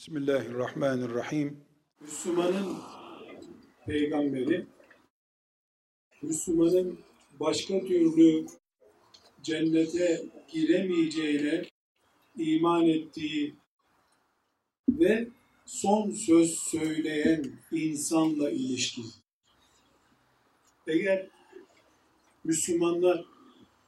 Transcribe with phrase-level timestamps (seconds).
[0.00, 1.60] Bismillahirrahmanirrahim.
[2.00, 2.76] Müslümanın
[3.86, 4.66] peygamberi,
[6.22, 6.98] Müslümanın
[7.40, 8.46] başka türlü
[9.42, 10.22] cennete
[10.52, 11.62] giremeyeceğine
[12.36, 13.54] iman ettiği
[14.88, 15.28] ve
[15.66, 19.06] son söz söyleyen insanla ilişkin.
[20.86, 21.26] Eğer
[22.44, 23.24] Müslümanlar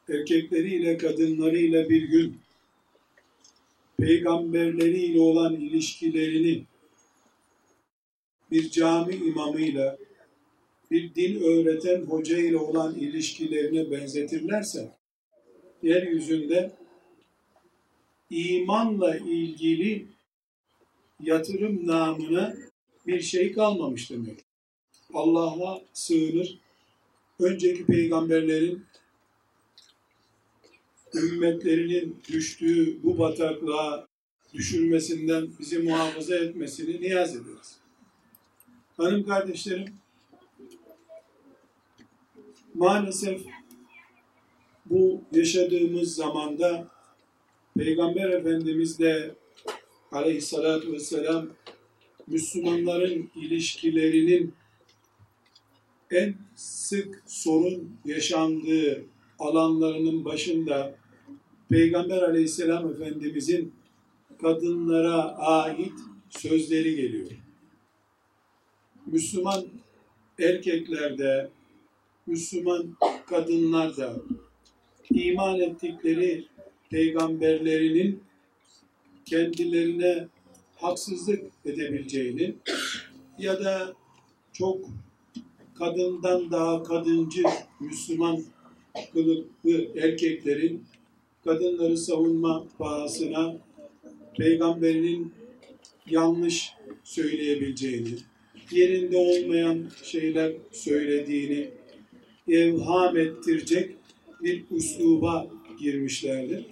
[0.09, 2.42] erkekleriyle kadınlarıyla bir gün
[3.99, 6.65] peygamberleriyle olan ilişkilerini
[8.51, 9.99] bir cami imamıyla,
[10.91, 14.91] bir din öğreten hoca ile olan ilişkilerine benzetirlerse,
[15.83, 16.73] yeryüzünde
[18.31, 20.07] imanla ilgili
[21.21, 22.55] yatırım namına
[23.07, 24.39] bir şey kalmamış demek.
[25.15, 26.59] Allah'a sığınır.
[27.41, 28.85] Önceki peygamberlerin
[31.15, 34.09] ümmetlerinin düştüğü bu bataklığa
[34.55, 37.77] düşürmesinden bizi muhafaza etmesini niyaz ediyoruz.
[38.97, 39.95] Hanım kardeşlerim,
[42.75, 43.41] maalesef
[44.87, 46.89] bu yaşadığımız zamanda
[47.79, 49.35] Peygamber Efendimiz de
[50.13, 51.49] aleyhissalatü vesselam
[52.27, 54.55] Müslümanların ilişkilerinin
[56.11, 59.05] en sık sorun yaşandığı
[59.39, 61.02] alanlarının başında
[61.73, 63.73] Peygamber aleyhisselam efendimizin
[64.43, 65.93] kadınlara ait
[66.31, 67.31] sözleri geliyor.
[69.07, 69.65] Müslüman
[70.39, 71.51] erkeklerde,
[72.27, 74.17] Müslüman kadınlarda
[75.11, 76.47] iman ettikleri
[76.91, 78.23] peygamberlerinin
[79.25, 80.29] kendilerine
[80.77, 82.55] haksızlık edebileceğini
[83.39, 83.95] ya da
[84.53, 84.81] çok
[85.75, 87.43] kadından daha kadıncı
[87.81, 88.45] Müslüman
[89.13, 90.85] kılıklı erkeklerin
[91.45, 93.57] kadınları savunma pahasına
[94.39, 95.33] peygamberinin
[96.11, 96.73] yanlış
[97.05, 98.15] söyleyebileceğini,
[98.71, 101.69] yerinde olmayan şeyler söylediğini
[102.49, 103.97] evham ettirecek
[104.43, 105.47] bir üsluba
[105.81, 106.67] girmişlerdir.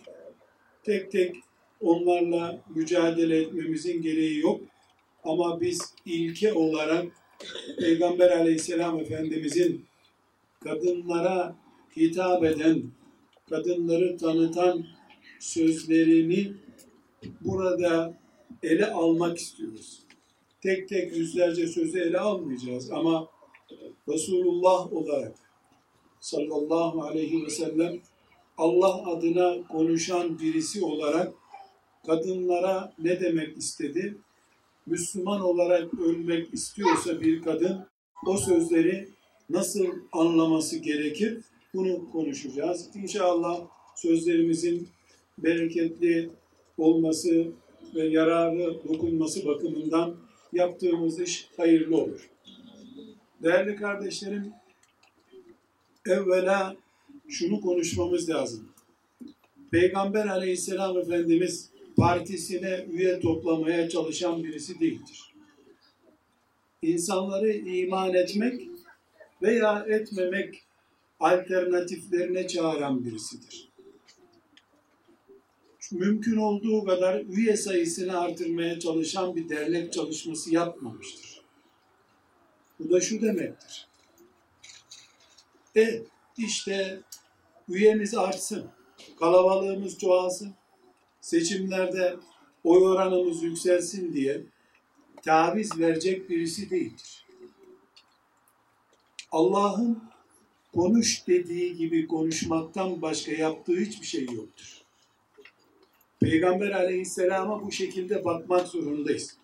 [0.85, 1.37] Tek tek
[1.81, 4.61] onlarla mücadele etmemizin gereği yok.
[5.25, 7.07] Ama biz ilke olarak
[7.79, 9.85] Peygamber aleyhisselam efendimizin
[10.61, 11.57] kadınlara
[11.97, 12.83] hitap eden,
[13.51, 14.87] kadınları tanıtan
[15.41, 16.53] sözlerini
[17.41, 18.15] burada
[18.63, 20.03] ele almak istiyoruz.
[20.61, 23.29] Tek tek yüzlerce sözü ele almayacağız ama
[24.09, 25.35] Resulullah olarak
[26.21, 28.01] sallallahu aleyhi ve sellem
[28.59, 31.33] Allah adına konuşan birisi olarak
[32.07, 34.17] kadınlara ne demek istedi?
[34.87, 37.87] Müslüman olarak ölmek istiyorsa bir kadın
[38.27, 39.09] o sözleri
[39.51, 41.41] nasıl anlaması gerekir?
[41.75, 42.91] Bunu konuşacağız.
[42.95, 43.67] İnşallah
[43.97, 44.89] sözlerimizin
[45.39, 46.31] bereketli
[46.79, 47.47] olması
[47.95, 50.17] ve yararlı dokunması bakımından
[50.53, 52.31] yaptığımız iş hayırlı olur.
[53.43, 54.53] Değerli kardeşlerim,
[56.07, 56.77] evvela
[57.29, 58.69] şunu konuşmamız lazım.
[59.71, 65.35] Peygamber aleyhisselam efendimiz partisine üye toplamaya çalışan birisi değildir.
[66.83, 68.69] İnsanları iman etmek
[69.43, 70.63] veya etmemek
[71.21, 73.71] alternatiflerine çağıran birisidir.
[75.93, 81.43] Mümkün olduğu kadar üye sayısını artırmaya çalışan bir dernek çalışması yapmamıştır.
[82.79, 83.89] Bu da şu demektir.
[85.77, 86.03] E
[86.39, 87.01] işte
[87.69, 88.67] üyemiz artsın,
[89.19, 90.55] kalabalığımız çoğalsın,
[91.21, 92.17] seçimlerde
[92.65, 94.43] oy oranımız yükselsin diye
[95.23, 97.27] taviz verecek birisi değildir.
[99.33, 100.10] Allah'ın
[100.75, 104.81] konuş dediği gibi konuşmaktan başka yaptığı hiçbir şey yoktur.
[106.21, 109.37] Peygamber aleyhisselama bu şekilde bakmak zorundayız.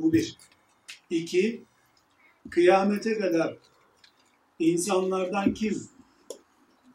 [0.00, 0.36] Bu bir.
[1.10, 1.62] İki,
[2.50, 3.56] kıyamete kadar
[4.58, 5.88] insanlardan kim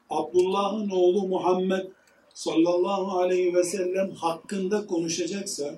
[0.09, 1.85] Abdullah'ın oğlu Muhammed
[2.33, 5.75] sallallahu aleyhi ve sellem hakkında konuşacaksa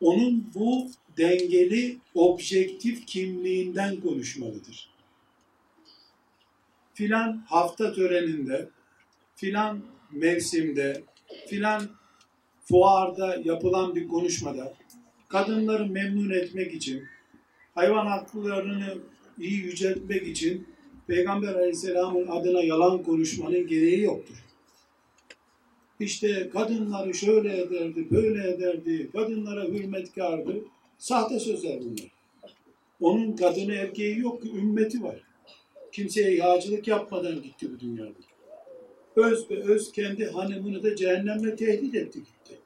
[0.00, 4.93] onun bu dengeli objektif kimliğinden konuşmalıdır.
[6.94, 8.68] Filan hafta töreninde,
[9.36, 9.80] filan
[10.12, 11.02] mevsimde,
[11.48, 11.82] filan
[12.64, 14.74] fuarda yapılan bir konuşmada
[15.28, 17.04] kadınları memnun etmek için,
[17.74, 18.98] hayvan haklarını
[19.38, 20.66] iyi yüceltmek için
[21.06, 24.44] Peygamber Aleyhisselam'ın adına yalan konuşmanın gereği yoktur.
[26.00, 30.64] İşte kadınları şöyle ederdi, böyle ederdi, kadınlara hürmetkardı.
[30.98, 32.10] Sahte sözler bunlar.
[33.00, 35.16] Onun kadını erkeği yok ki ümmeti var.
[35.94, 38.12] Kimseye yağcılık yapmadan gitti bu dünyada.
[39.16, 42.58] Öz be öz kendi hanımını da cehennemle tehdit etti gitti.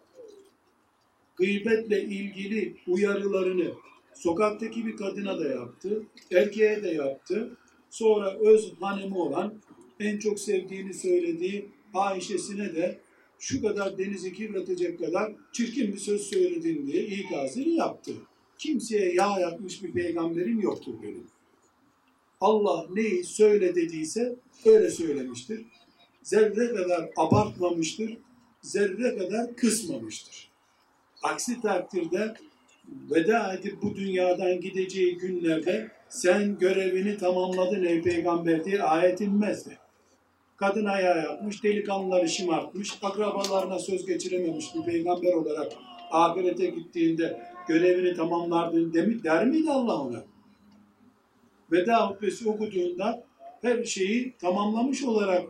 [1.37, 3.73] gıybetle ilgili uyarılarını
[4.15, 6.03] sokaktaki bir kadına da yaptı,
[6.33, 7.57] erkeğe de yaptı.
[7.91, 9.55] Sonra öz hanımı olan
[10.01, 12.99] en çok sevdiğini söylediği Ayşe'sine de
[13.39, 18.13] şu kadar denizi kirletecek kadar çirkin bir söz söyledin diye ikazını yaptı.
[18.59, 21.27] Kimseye yağ yapmış bir peygamberim yoktur benim.
[22.41, 24.37] Allah neyi söyle dediyse
[24.67, 25.61] öyle söylemiştir.
[26.23, 28.17] Zerre kadar abartmamıştır,
[28.63, 30.49] zerre kadar kısmamıştır.
[31.23, 32.35] Aksi takdirde
[33.11, 39.79] veda edip bu dünyadan gideceği günlerde sen görevini tamamladın ey peygamber diye ayet inmezdi.
[40.57, 45.73] Kadın ayağı yapmış, delikanlıları şımartmış, akrabalarına söz geçirememiş bir peygamber olarak
[46.11, 48.93] ahirete gittiğinde görevini tamamlardın
[49.25, 50.25] der miydi Allah ona?
[51.73, 53.25] Veda hutbesi okuduğunda
[53.63, 55.43] her şeyi tamamlamış olarak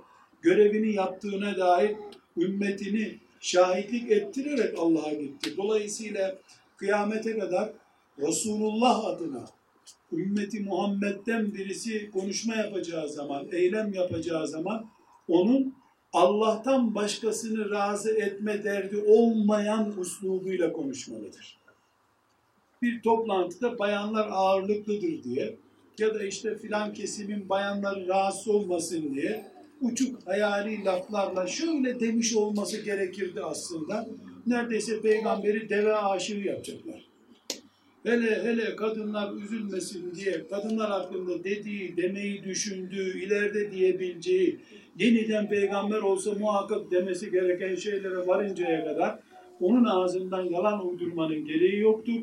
[0.43, 1.97] görevini yaptığına dair
[2.37, 5.57] ümmetini şahitlik ettirerek Allah'a gitti.
[5.57, 6.39] Dolayısıyla
[6.77, 7.73] kıyamete kadar
[8.19, 9.45] Resulullah adına
[10.13, 14.87] ümmeti Muhammed'den birisi konuşma yapacağı zaman, eylem yapacağı zaman
[15.29, 15.75] onun
[16.13, 21.59] Allah'tan başkasını razı etme derdi olmayan uslubuyla konuşmalıdır.
[22.83, 25.57] Bir toplantıda bayanlar ağırlıklıdır diye
[25.99, 29.45] ya da işte filan kesimin bayanları rahatsız olmasın diye
[29.81, 34.07] uçuk hayali laflarla şöyle demiş olması gerekirdi aslında.
[34.47, 37.09] Neredeyse peygamberi deve aşığı yapacaklar.
[38.03, 44.61] Hele hele kadınlar üzülmesin diye kadınlar hakkında dediği, demeyi düşündüğü, ileride diyebileceği,
[44.99, 49.19] yeniden peygamber olsa muhakkak demesi gereken şeylere varıncaya kadar
[49.61, 52.21] onun ağzından yalan uydurmanın gereği yoktur.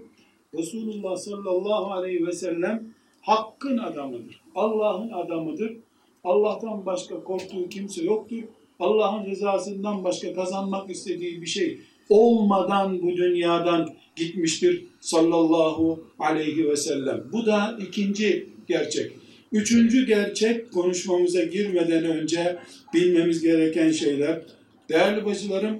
[0.57, 2.94] Resulullah sallallahu aleyhi ve sellem
[3.25, 4.41] hakkın adamıdır.
[4.55, 5.77] Allah'ın adamıdır.
[6.23, 8.43] Allah'tan başka korktuğu kimse yoktur.
[8.79, 11.79] Allah'ın rızasından başka kazanmak istediği bir şey
[12.09, 17.23] olmadan bu dünyadan gitmiştir sallallahu aleyhi ve sellem.
[17.31, 19.11] Bu da ikinci gerçek.
[19.51, 22.57] Üçüncü gerçek konuşmamıza girmeden önce
[22.93, 24.41] bilmemiz gereken şeyler.
[24.89, 25.79] Değerli bacılarım,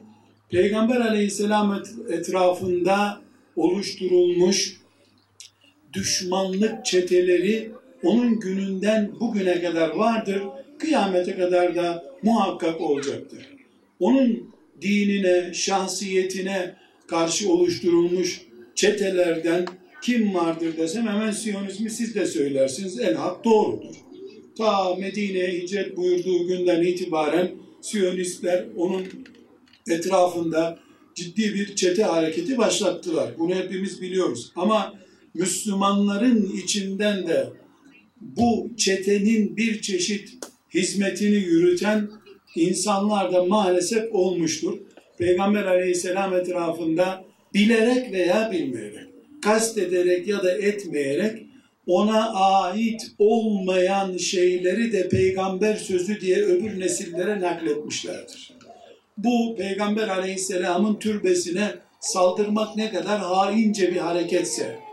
[0.50, 3.22] Peygamber aleyhisselam etrafında
[3.56, 4.85] oluşturulmuş
[5.96, 7.72] düşmanlık çeteleri
[8.04, 10.42] onun gününden bugüne kadar vardır.
[10.78, 13.40] Kıyamete kadar da muhakkak olacaktır.
[14.00, 16.76] Onun dinine, şahsiyetine
[17.08, 18.42] karşı oluşturulmuş
[18.76, 19.66] çetelerden
[20.02, 23.00] kim vardır desem hemen Siyonizmi siz de söylersiniz.
[23.00, 23.96] El hak doğrudur.
[24.58, 27.52] Ta Medine'ye hicret buyurduğu günden itibaren
[27.82, 29.06] Siyonistler onun
[29.90, 30.80] etrafında
[31.16, 33.30] ciddi bir çete hareketi başlattılar.
[33.40, 34.52] Bunu hepimiz biliyoruz.
[34.56, 34.94] Ama
[35.36, 37.50] Müslümanların içinden de
[38.22, 40.30] bu çetenin bir çeşit
[40.74, 42.10] hizmetini yürüten
[42.56, 44.78] insanlar da maalesef olmuştur.
[45.18, 49.08] Peygamber aleyhisselam etrafında bilerek veya bilmeyerek,
[49.42, 51.46] kast ederek ya da etmeyerek
[51.88, 58.54] ona ait olmayan şeyleri de peygamber sözü diye öbür nesillere nakletmişlerdir.
[59.18, 64.85] Bu peygamber aleyhisselamın türbesine saldırmak ne kadar haince bir hareketse,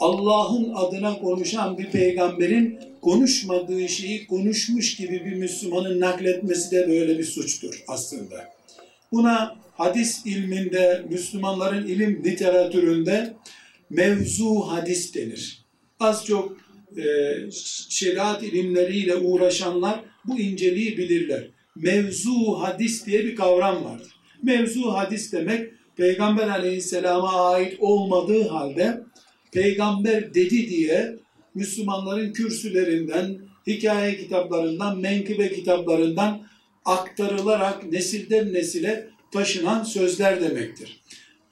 [0.00, 7.24] Allah'ın adına konuşan bir peygamberin konuşmadığı şeyi konuşmuş gibi bir Müslümanın nakletmesi de böyle bir
[7.24, 8.54] suçtur aslında.
[9.12, 13.34] Buna hadis ilminde, Müslümanların ilim literatüründe
[13.90, 15.64] mevzu hadis denir.
[16.00, 16.56] Az çok
[16.96, 17.04] e,
[17.88, 21.48] şeriat ilimleriyle uğraşanlar bu inceliği bilirler.
[21.76, 24.12] Mevzu hadis diye bir kavram vardır.
[24.42, 29.00] Mevzu hadis demek Peygamber aleyhisselama ait olmadığı halde
[29.54, 31.16] peygamber dedi diye
[31.54, 36.42] Müslümanların kürsülerinden, hikaye kitaplarından, menkıbe kitaplarından
[36.84, 41.00] aktarılarak nesilden nesile taşınan sözler demektir.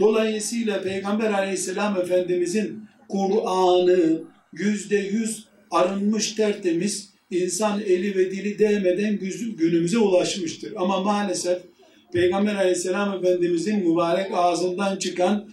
[0.01, 9.19] Dolayısıyla Peygamber aleyhisselam Efendimizin Kur'an'ı yüzde yüz arınmış tertemiz insan eli ve dili değmeden
[9.59, 10.73] günümüze ulaşmıştır.
[10.77, 11.59] Ama maalesef
[12.13, 15.49] Peygamber aleyhisselam Efendimizin mübarek ağzından çıkan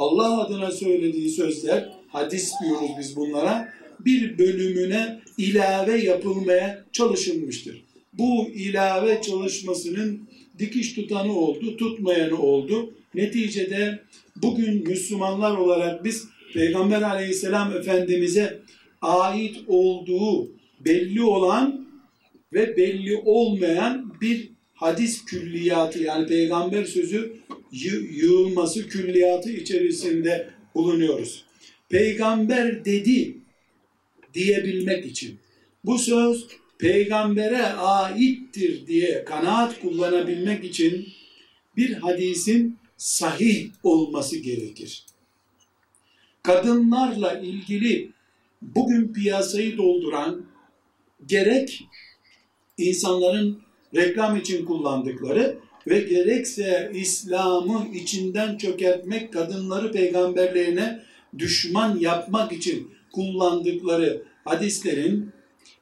[0.00, 7.84] Allah adına söylediği sözler, hadis diyoruz biz bunlara, bir bölümüne ilave yapılmaya çalışılmıştır.
[8.12, 10.28] Bu ilave çalışmasının
[10.58, 12.94] dikiş tutanı oldu, tutmayanı oldu.
[13.14, 14.02] Neticede
[14.36, 18.58] bugün Müslümanlar olarak biz Peygamber aleyhisselam Efendimiz'e
[19.02, 21.86] ait olduğu belli olan
[22.52, 27.40] ve belli olmayan bir hadis külliyatı yani peygamber sözü
[27.72, 31.44] yığılması külliyatı içerisinde bulunuyoruz.
[31.88, 33.36] Peygamber dedi
[34.34, 35.38] diyebilmek için
[35.84, 36.46] bu söz
[36.78, 41.08] peygambere aittir diye kanaat kullanabilmek için
[41.76, 45.04] bir hadisin sahih olması gerekir.
[46.42, 48.10] Kadınlarla ilgili
[48.62, 50.46] bugün piyasayı dolduran
[51.26, 51.84] gerek
[52.78, 53.62] insanların
[53.94, 61.00] reklam için kullandıkları ve gerekse İslam'ı içinden çökertmek, kadınları peygamberlerine
[61.38, 65.32] düşman yapmak için kullandıkları hadislerin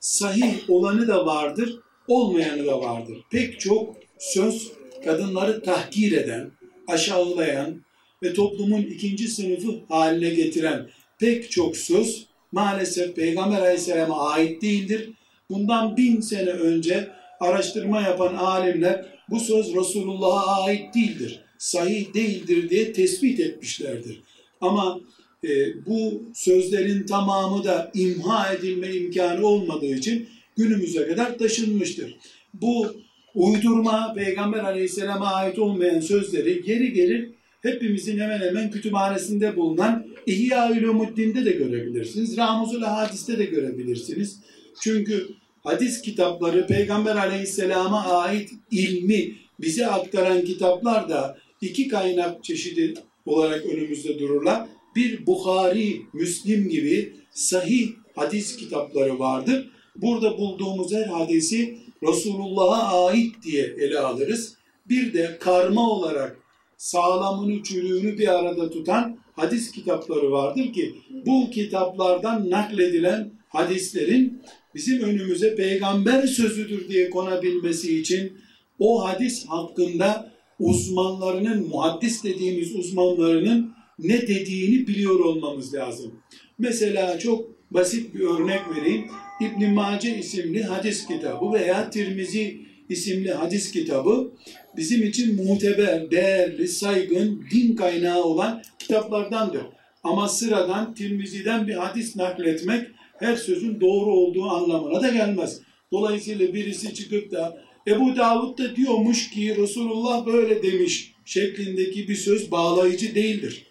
[0.00, 3.17] sahih olanı da vardır, olmayanı da vardır.
[3.31, 4.73] Pek çok söz
[5.05, 6.50] kadınları tahkir eden,
[6.88, 7.83] aşağılayan
[8.23, 10.88] ve toplumun ikinci sınıfı haline getiren
[11.19, 15.11] pek çok söz maalesef Peygamber Aleyhisselam'a ait değildir.
[15.50, 17.09] Bundan bin sene önce
[17.40, 24.23] araştırma yapan alimler bu söz Resulullah'a ait değildir, sahih değildir diye tespit etmişlerdir.
[24.61, 25.00] Ama
[25.44, 25.49] e,
[25.87, 32.16] bu sözlerin tamamı da imha edilme imkanı olmadığı için günümüze kadar taşınmıştır.
[32.54, 32.87] Bu
[33.35, 37.30] uydurma Peygamber Aleyhisselam'a ait olmayan sözleri geri gelir
[37.62, 42.37] hepimizin hemen hemen kütüphanesinde bulunan İhya Ulumuddin'de de görebilirsiniz.
[42.37, 44.40] Ramuzul Hadis'te de görebilirsiniz.
[44.80, 45.28] Çünkü
[45.69, 52.95] hadis kitapları Peygamber Aleyhisselam'a ait ilmi bize aktaran kitaplar da iki kaynak çeşidi
[53.27, 54.69] olarak önümüzde dururlar.
[54.97, 59.71] Bir Bukhari, Müslim gibi sahih hadis kitapları vardır.
[59.97, 64.55] Burada bulduğumuz her hadisi Resulullah'a ait diye ele alırız.
[64.89, 66.37] Bir de karma olarak
[66.77, 70.95] sağlamını çürüğünü bir arada tutan hadis kitapları vardır ki
[71.27, 74.43] bu kitaplardan nakledilen hadislerin
[74.75, 78.33] bizim önümüze peygamber sözüdür diye konabilmesi için
[78.79, 86.13] o hadis hakkında uzmanlarının, muhaddis dediğimiz uzmanlarının ne dediğini biliyor olmamız lazım.
[86.59, 89.05] Mesela çok basit bir örnek vereyim.
[89.41, 94.31] İbn Mace isimli hadis kitabı veya Tirmizi isimli hadis kitabı
[94.77, 99.63] bizim için muteber, değerli, saygın, din kaynağı olan kitaplardandır.
[100.03, 102.87] Ama sıradan Tirmizi'den bir hadis nakletmek
[103.19, 105.61] her sözün doğru olduğu anlamına da gelmez.
[105.93, 112.51] Dolayısıyla birisi çıkıp da Ebu Davud da diyormuş ki Resulullah böyle demiş şeklindeki bir söz
[112.51, 113.67] bağlayıcı değildir.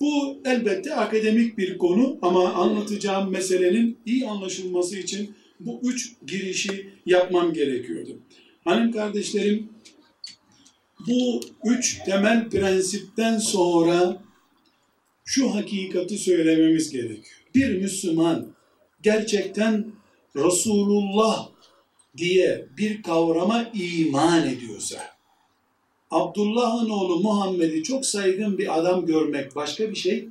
[0.00, 7.52] Bu elbette akademik bir konu ama anlatacağım meselenin iyi anlaşılması için bu üç girişi yapmam
[7.52, 8.18] gerekiyordu.
[8.64, 9.68] Hanım kardeşlerim,
[11.08, 14.22] bu üç temel prensipten sonra
[15.24, 17.41] şu hakikati söylememiz gerekiyor.
[17.54, 18.46] Bir Müslüman
[19.02, 19.92] gerçekten
[20.36, 21.48] Resulullah
[22.16, 24.98] diye bir kavrama iman ediyorsa,
[26.10, 30.28] Abdullah'ın oğlu Muhammed'i çok saygın bir adam görmek başka bir şey,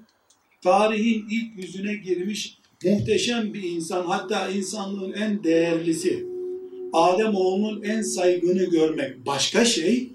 [0.62, 6.26] tarihin ilk yüzüne girmiş muhteşem bir insan, hatta insanlığın en değerlisi,
[6.94, 10.10] Adem oğlunun en saygını görmek başka şey,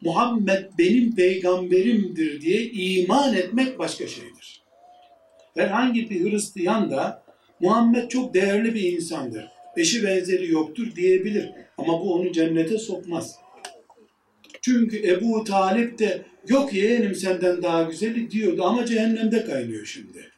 [0.00, 4.53] Muhammed benim peygamberimdir diye iman etmek başka şeydir.
[5.54, 7.22] Herhangi bir Hristiyan da
[7.60, 9.44] Muhammed çok değerli bir insandır,
[9.76, 13.36] eşi benzeri yoktur diyebilir ama bu onu cennete sokmaz.
[14.62, 20.30] Çünkü Ebu Talip de yok yeğenim senden daha güzeli diyordu ama cehennemde kaynıyor şimdi.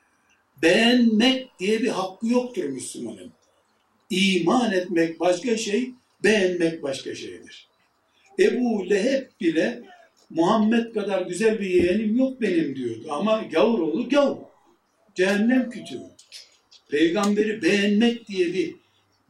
[0.63, 3.33] Beğenmek diye bir hakkı yoktur Müslümanın.
[4.11, 5.91] İman etmek başka şey,
[6.25, 7.69] beğenmek başka şeydir.
[8.39, 9.83] Ebu Leheb bile
[10.31, 13.07] Muhammed kadar güzel bir yeğenim yok benim diyordu.
[13.11, 14.46] Ama gavur oğlu gavur.
[15.17, 16.01] Cehennem kütüğü.
[16.89, 18.75] Peygamberi beğenmek diye bir,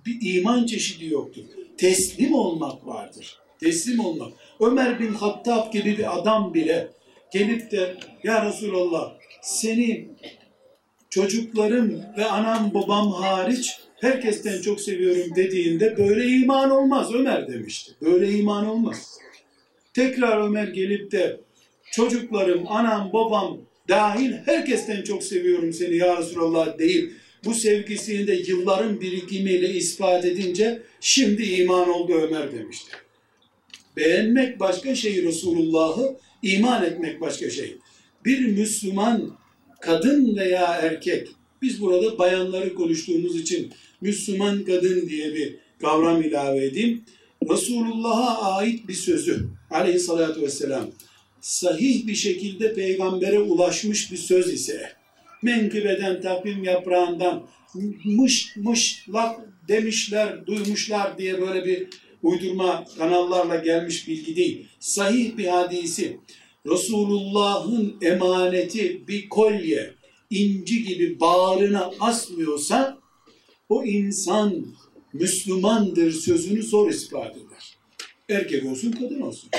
[0.07, 1.43] bir iman çeşidi yoktur.
[1.79, 3.39] Teslim olmak vardır.
[3.61, 4.33] Teslim olmak.
[4.61, 6.89] Ömer bin Hattab gibi bir adam bile
[7.33, 9.13] gelip de ya Resulallah
[9.43, 10.09] seni
[11.11, 17.93] çocuklarım ve anam babam hariç herkesten çok seviyorum dediğinde böyle iman olmaz Ömer demişti.
[18.03, 19.19] Böyle iman olmaz.
[19.95, 21.41] Tekrar Ömer gelip de
[21.91, 27.11] çocuklarım, anam, babam dahil herkesten çok seviyorum seni ya Resulallah değil.
[27.45, 32.93] Bu sevgisini de yılların birikimiyle ispat edince şimdi iman oldu Ömer demişti.
[33.97, 37.77] Beğenmek başka şey Resulullah'ı, iman etmek başka şey.
[38.25, 39.39] Bir Müslüman
[39.81, 41.29] kadın veya erkek,
[41.63, 47.05] biz burada bayanları konuştuğumuz için Müslüman kadın diye bir kavram ilave edeyim.
[47.51, 50.91] Resulullah'a ait bir sözü aleyhissalatü vesselam
[51.47, 54.93] sahih bir şekilde peygambere ulaşmış bir söz ise
[55.43, 57.47] menkıbeden, takvim yaprağından
[58.05, 59.39] mış mış laf
[59.69, 61.89] demişler, duymuşlar diye böyle bir
[62.23, 64.69] uydurma kanallarla gelmiş bilgi değil.
[64.81, 66.21] Sahih bir hadisi
[66.67, 69.95] Resulullah'ın emaneti bir kolye,
[70.31, 72.99] inci gibi bağrına asmıyorsa
[73.69, 74.67] o insan
[75.13, 77.77] Müslümandır sözünü zor ispat eder.
[78.29, 79.51] Erkek olsun kadın olsun.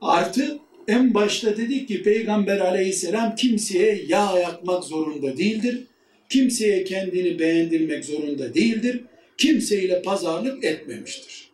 [0.00, 5.84] Artı en başta dedik ki Peygamber aleyhisselam kimseye yağ yakmak zorunda değildir.
[6.28, 9.04] Kimseye kendini beğendirmek zorunda değildir.
[9.38, 11.48] Kimseyle pazarlık etmemiştir.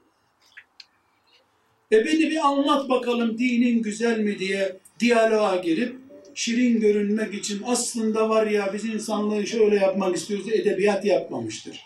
[1.93, 5.97] E beni bir anlat bakalım dinin güzel mi diye diyaloğa girip
[6.35, 11.81] şirin görünmek için aslında var ya biz insanlığı şöyle yapmak istiyoruz edebiyat yapmamıştır.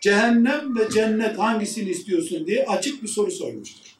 [0.00, 3.95] Cehennem ve cennet hangisini istiyorsun diye açık bir soru sormuştur.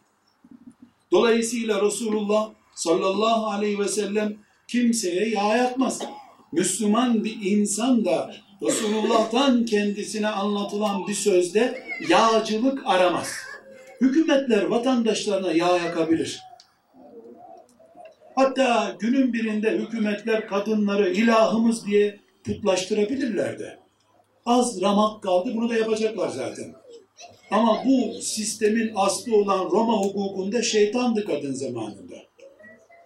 [1.16, 4.37] Dolayısıyla Resulullah sallallahu aleyhi ve sellem
[4.68, 6.02] kimseye yağ yakmaz.
[6.52, 13.28] Müslüman bir insan da Resulullah'tan kendisine anlatılan bir sözde yağcılık aramaz.
[14.00, 16.40] Hükümetler vatandaşlarına yağ yakabilir.
[18.35, 23.78] Hatta günün birinde hükümetler kadınları ilahımız diye putlaştırabilirler de.
[24.46, 26.75] Az ramak kaldı bunu da yapacaklar zaten.
[27.50, 32.17] Ama bu sistemin aslı olan Roma hukukunda şeytandı kadın zamanında.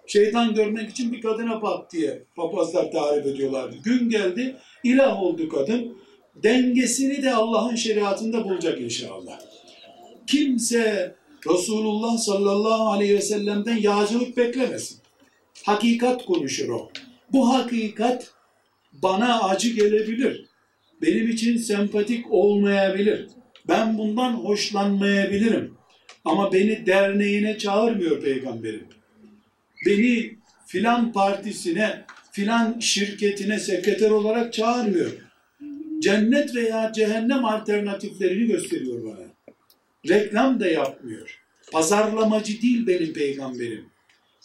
[0.06, 3.76] Şeytan görmek için bir kadına bak diye papazlar tarif ediyorlardı.
[3.84, 5.96] Gün geldi, ilah oldu kadın.
[6.42, 9.40] Dengesini de Allah'ın şeriatında bulacak inşallah.
[10.26, 11.14] Kimse
[11.48, 14.98] Resulullah sallallahu aleyhi ve sellem'den yağcılık beklemesin.
[15.64, 16.90] Hakikat konuşur o.
[17.32, 18.30] Bu hakikat
[18.92, 20.46] bana acı gelebilir.
[21.02, 23.28] Benim için sempatik olmayabilir.
[23.68, 25.74] Ben bundan hoşlanmayabilirim.
[26.24, 28.84] Ama beni derneğine çağırmıyor peygamberim.
[29.86, 30.36] Beni
[30.66, 35.12] filan partisine, filan şirketine sekreter olarak çağırmıyor.
[35.98, 39.26] Cennet veya cehennem alternatiflerini gösteriyor bana.
[40.08, 41.40] Reklam da yapmıyor.
[41.72, 43.84] Pazarlamacı değil benim peygamberim.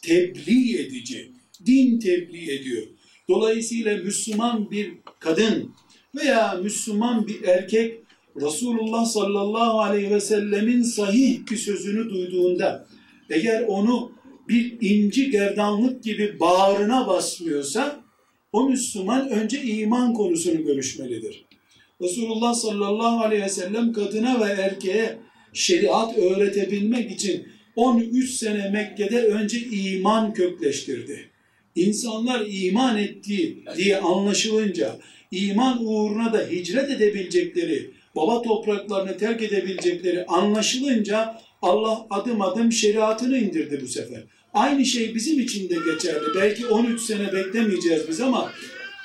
[0.01, 1.31] Tebliğ edici.
[1.65, 2.83] Din tebliğ ediyor.
[3.29, 5.75] Dolayısıyla Müslüman bir kadın
[6.15, 8.04] veya Müslüman bir erkek
[8.41, 12.87] Resulullah sallallahu aleyhi ve sellemin sahih bir sözünü duyduğunda
[13.29, 14.11] eğer onu
[14.49, 18.03] bir inci gerdanlık gibi bağrına basmıyorsa
[18.51, 21.45] o Müslüman önce iman konusunu görüşmelidir.
[22.01, 25.19] Resulullah sallallahu aleyhi ve sellem kadına ve erkeğe
[25.53, 31.29] şeriat öğretebilmek için 13 sene Mekke'de önce iman kökleştirdi.
[31.75, 34.99] İnsanlar iman etti diye anlaşılınca,
[35.31, 43.79] iman uğruna da hicret edebilecekleri, baba topraklarını terk edebilecekleri anlaşılınca Allah adım adım şeriatını indirdi
[43.83, 44.23] bu sefer.
[44.53, 46.25] Aynı şey bizim için de geçerli.
[46.35, 48.51] Belki 13 sene beklemeyeceğiz biz ama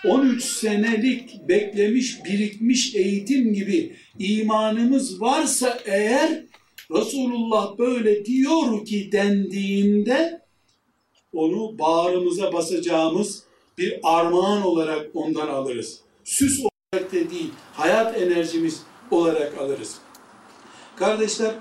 [0.05, 6.45] 13 senelik beklemiş, birikmiş eğitim gibi imanımız varsa eğer
[6.91, 10.41] Resulullah böyle diyor ki dendiğinde
[11.33, 13.43] onu bağrımıza basacağımız
[13.79, 16.01] bir armağan olarak ondan alırız.
[16.25, 19.95] Süs olarak da değil, hayat enerjimiz olarak alırız.
[20.97, 21.55] Kardeşler,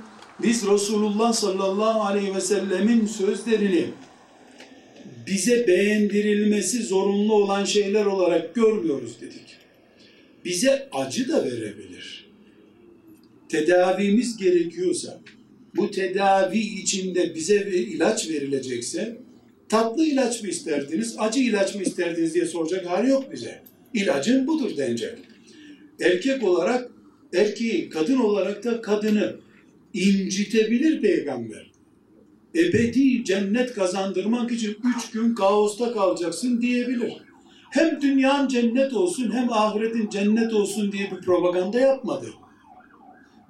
[0.43, 3.85] biz Resulullah sallallahu aleyhi ve sellemin sözlerini
[5.27, 9.57] bize beğendirilmesi zorunlu olan şeyler olarak görmüyoruz dedik.
[10.45, 12.29] Bize acı da verebilir.
[13.49, 15.19] Tedavimiz gerekiyorsa,
[15.75, 19.17] bu tedavi içinde bize bir ilaç verilecekse,
[19.69, 23.61] tatlı ilaç mı isterdiniz, acı ilaç mı isterdiniz diye soracak hali yok bize.
[23.93, 25.17] İlacın budur denecek.
[26.01, 26.88] Erkek olarak
[27.33, 29.35] erkeği, kadın olarak da kadını
[29.93, 31.71] incitebilir peygamber.
[32.55, 37.13] Ebedi cennet kazandırmak için üç gün kaosta kalacaksın diyebilir.
[37.69, 42.27] Hem dünyanın cennet olsun hem ahiretin cennet olsun diye bir propaganda yapmadı.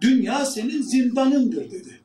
[0.01, 1.99] Dünya senin zindanındır dedi.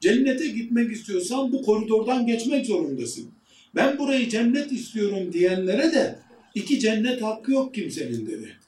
[0.00, 3.30] Cennete gitmek istiyorsan bu koridordan geçmek zorundasın.
[3.74, 6.18] Ben burayı cennet istiyorum diyenlere de
[6.54, 8.59] iki cennet hakkı yok kimsenin dedi.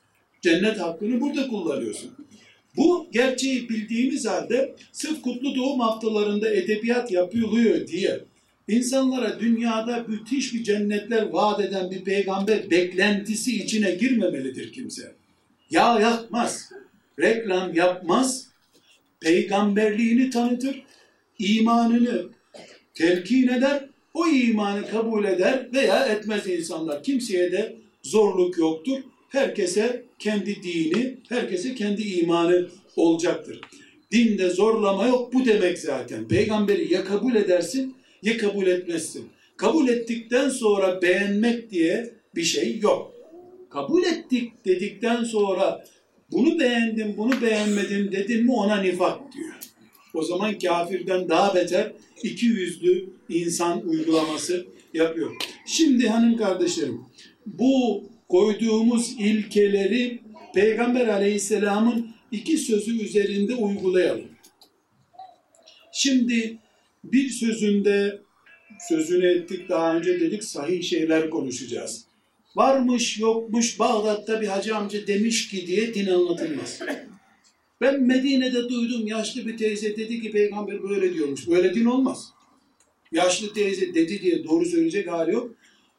[0.42, 2.10] Cennet hakkını burada kullanıyorsun.
[2.76, 8.20] Bu gerçeği bildiğimiz halde sırf kutlu doğum haftalarında edebiyat yapılıyor diye
[8.68, 15.12] insanlara dünyada müthiş bir cennetler vaat eden bir peygamber beklentisi içine girmemelidir kimse.
[15.70, 16.70] Yağ yakmaz,
[17.18, 18.48] reklam yapmaz,
[19.20, 20.82] peygamberliğini tanıtır,
[21.38, 22.28] imanını
[22.94, 27.02] telkin eder, o imanı kabul eder veya etmez insanlar.
[27.02, 29.00] Kimseye de zorluk yoktur.
[29.32, 33.60] Herkese kendi dini, herkese kendi imanı olacaktır.
[34.10, 36.28] Dinde zorlama yok bu demek zaten.
[36.28, 39.28] Peygamberi ya kabul edersin ya kabul etmezsin.
[39.56, 43.12] Kabul ettikten sonra beğenmek diye bir şey yok.
[43.70, 45.84] Kabul ettik dedikten sonra
[46.32, 49.54] bunu beğendim, bunu beğenmedim dedim mi ona nifak diyor.
[50.14, 51.92] O zaman kafirden daha beter
[52.22, 55.30] iki yüzlü insan uygulaması yapıyor.
[55.66, 57.00] Şimdi hanım kardeşlerim
[57.46, 60.20] bu koyduğumuz ilkeleri
[60.54, 64.28] Peygamber aleyhisselamın iki sözü üzerinde uygulayalım.
[65.92, 66.58] Şimdi
[67.04, 68.20] bir sözünde
[68.88, 72.04] sözünü ettik daha önce dedik sahih şeyler konuşacağız.
[72.56, 76.80] Varmış yokmuş Bağdat'ta bir hacı amca demiş ki diye din anlatılmaz.
[77.80, 81.48] Ben Medine'de duydum yaşlı bir teyze dedi ki peygamber böyle diyormuş.
[81.48, 82.28] Böyle din olmaz.
[83.12, 85.54] Yaşlı teyze dedi diye doğru söyleyecek hali yok.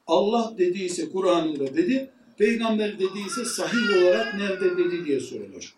[0.08, 5.74] Allah dediyse Kur'an'ında dedi, peygamber dediyse sahih olarak nerede dedi diye sorulur.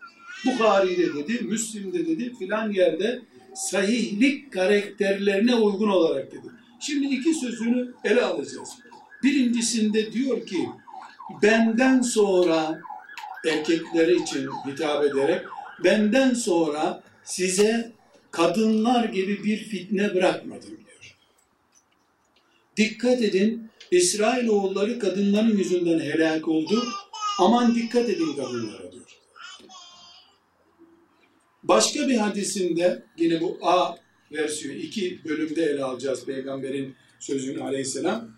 [0.46, 3.22] Bukhari'de dedi, Müslim'de dedi, filan yerde
[3.54, 6.46] sahihlik karakterlerine uygun olarak dedi.
[6.80, 8.68] Şimdi iki sözünü ele alacağız.
[9.22, 10.68] Birincisinde diyor ki,
[11.42, 12.80] benden sonra
[13.48, 15.46] erkekleri için hitap ederek,
[15.84, 17.92] benden sonra size
[18.30, 21.16] kadınlar gibi bir fitne bırakmadım diyor.
[22.76, 26.84] Dikkat edin, İsrailoğulları kadınların yüzünden helak oldu.
[27.38, 29.04] Aman dikkat edin kadınlara diyor.
[31.62, 33.94] Başka bir hadisinde yine bu A
[34.32, 38.28] versiyonu iki bölümde ele alacağız peygamberin sözünü aleyhisselam.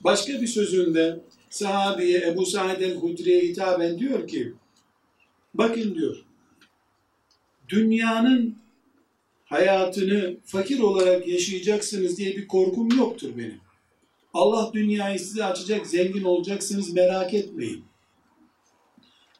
[0.00, 4.52] Başka bir sözünde sahabiye Ebu Sa'id el-Hudri'ye hitaben diyor ki
[5.54, 6.24] bakın diyor
[7.68, 8.58] dünyanın
[9.44, 13.65] hayatını fakir olarak yaşayacaksınız diye bir korkum yoktur benim.
[14.36, 17.84] Allah dünyayı size açacak, zengin olacaksınız merak etmeyin.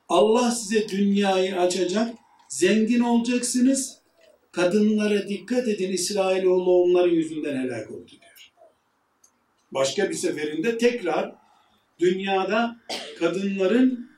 [0.09, 2.15] Allah size dünyayı açacak,
[2.49, 3.97] zengin olacaksınız.
[4.53, 8.53] Kadınlara dikkat edin İsrailoğlu onların yüzünden helak oldu diyor.
[9.73, 11.35] Başka bir seferinde tekrar
[11.99, 12.77] dünyada
[13.19, 14.11] kadınların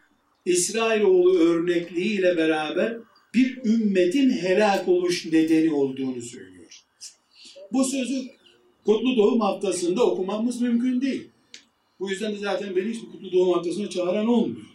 [0.44, 2.96] İsrailoğlu örnekliğiyle beraber
[3.34, 6.82] bir ümmetin helak oluş nedeni olduğunu söylüyor.
[7.72, 8.37] Bu sözü
[8.84, 11.28] Kutlu Doğum Haftası'nda okumamız mümkün değil.
[12.00, 14.66] Bu yüzden de zaten beni hiçbir Kutlu Doğum Haftası'na çağıran olmuyor.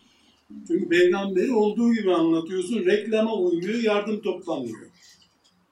[0.67, 4.89] Çünkü peygamberi olduğu gibi anlatıyorsun, reklama uymuyor, yardım toplanmıyor.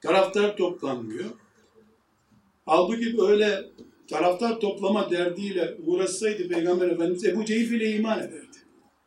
[0.02, 1.30] Taraftar toplanmıyor.
[2.66, 3.64] Halbuki öyle
[4.08, 8.58] taraftar toplama derdiyle uğraşsaydı Peygamber Efendimiz Ebu Cehil bile iman ederdi.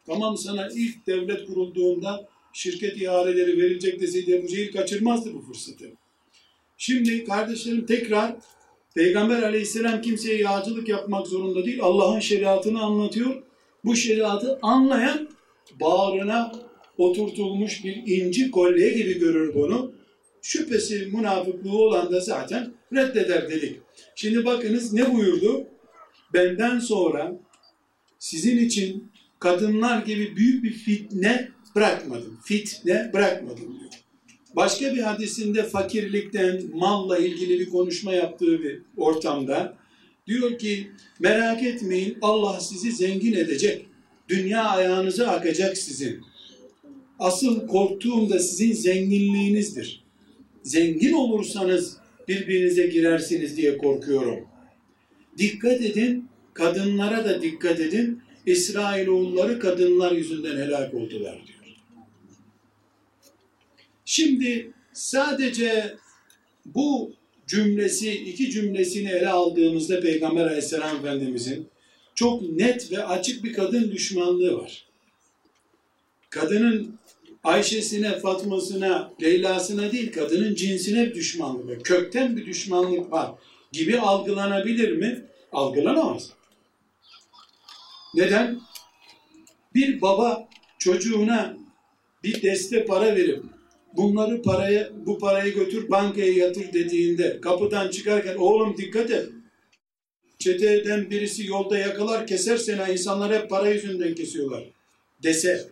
[0.07, 5.93] Tamam sana ilk devlet kurulduğunda şirket ihaleleri verilecek deseydi Ebu Cehil kaçırmazdı bu fırsatı.
[6.77, 8.37] Şimdi kardeşlerim tekrar
[8.95, 11.79] Peygamber aleyhisselam kimseye yağcılık yapmak zorunda değil.
[11.83, 13.43] Allah'ın şeriatını anlatıyor.
[13.85, 15.29] Bu şeriatı anlayan
[15.81, 16.53] bağrına
[16.99, 19.93] oturtulmuş bir inci kolye gibi görür bunu.
[20.43, 23.81] Şüphesi münafıklığı olan da zaten reddeder dedik.
[24.15, 25.67] Şimdi bakınız ne buyurdu?
[26.35, 27.41] Benden sonra
[28.19, 32.39] sizin için kadınlar gibi büyük bir fitne bırakmadım.
[32.45, 33.94] Fitne bırakmadım diyor.
[34.57, 39.77] Başka bir hadisinde fakirlikten, malla ilgili bir konuşma yaptığı bir ortamda
[40.27, 40.91] diyor ki
[41.21, 43.87] merak etmeyin Allah sizi zengin edecek.
[44.29, 46.21] Dünya ayağınıza akacak sizin.
[47.19, 50.05] Asıl korktuğum da sizin zenginliğinizdir.
[50.63, 51.97] Zengin olursanız
[52.29, 54.39] birbirinize girersiniz diye korkuyorum.
[55.39, 58.21] Dikkat edin, kadınlara da dikkat edin.
[58.47, 61.54] İsrailoğulları kadınlar yüzünden helak oldular diyor.
[64.05, 65.97] Şimdi sadece
[66.67, 67.13] bu
[67.47, 71.69] cümlesi, iki cümlesini ele aldığımızda Peygamber Aleyhisselam Efendimizin
[72.15, 74.85] çok net ve açık bir kadın düşmanlığı var.
[76.31, 76.99] Kadının
[77.45, 81.83] Ayşe'sine, Fatma'sına, Leyla'sına değil, kadının cinsine bir düşmanlık var.
[81.83, 83.31] Kökten bir düşmanlık var
[83.73, 85.25] gibi algılanabilir mi?
[85.53, 86.31] Algılanamaz.
[88.15, 88.61] Neden?
[89.75, 91.57] Bir baba çocuğuna
[92.25, 93.54] bir deste para verip
[93.97, 99.29] bunları paraya, bu parayı götür bankaya yatır dediğinde kapıdan çıkarken oğlum dikkat et.
[100.39, 104.65] Çeteden birisi yolda yakalar keser seni insanlar hep para yüzünden kesiyorlar
[105.25, 105.69] dese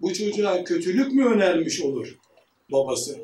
[0.00, 2.18] bu çocuğa kötülük mü önermiş olur
[2.72, 3.18] babası?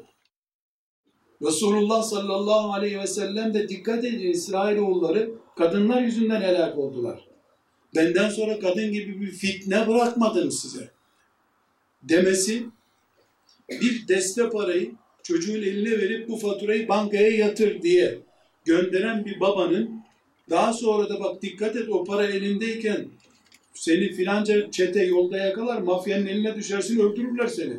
[1.43, 7.29] Resulullah sallallahu aleyhi ve sellem de dikkat edin İsrailoğulları kadınlar yüzünden helak oldular.
[7.97, 10.91] Benden sonra kadın gibi bir fitne bırakmadım size.
[12.03, 12.67] Demesi
[13.71, 18.19] bir deste parayı çocuğun eline verip bu faturayı bankaya yatır diye
[18.65, 20.01] gönderen bir babanın
[20.51, 23.07] daha sonra da bak dikkat et o para elindeyken
[23.75, 27.77] seni filanca çete yolda yakalar mafyanın eline düşersin öldürürler seni.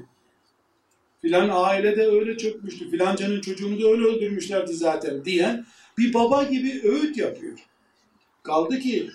[1.21, 2.91] Filan ailede öyle çökmüştü.
[2.91, 5.65] Filancanın çocuğunu da öyle öldürmüşlerdi zaten diyen
[5.97, 7.59] bir baba gibi öğüt yapıyor.
[8.43, 9.09] Kaldı ki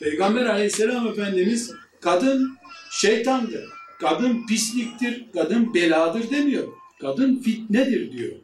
[0.00, 2.56] Peygamber aleyhisselam efendimiz kadın
[2.90, 3.79] şeytandır.
[4.00, 6.68] Kadın pisliktir, kadın beladır demiyor.
[7.00, 8.36] Kadın fitnedir diyor.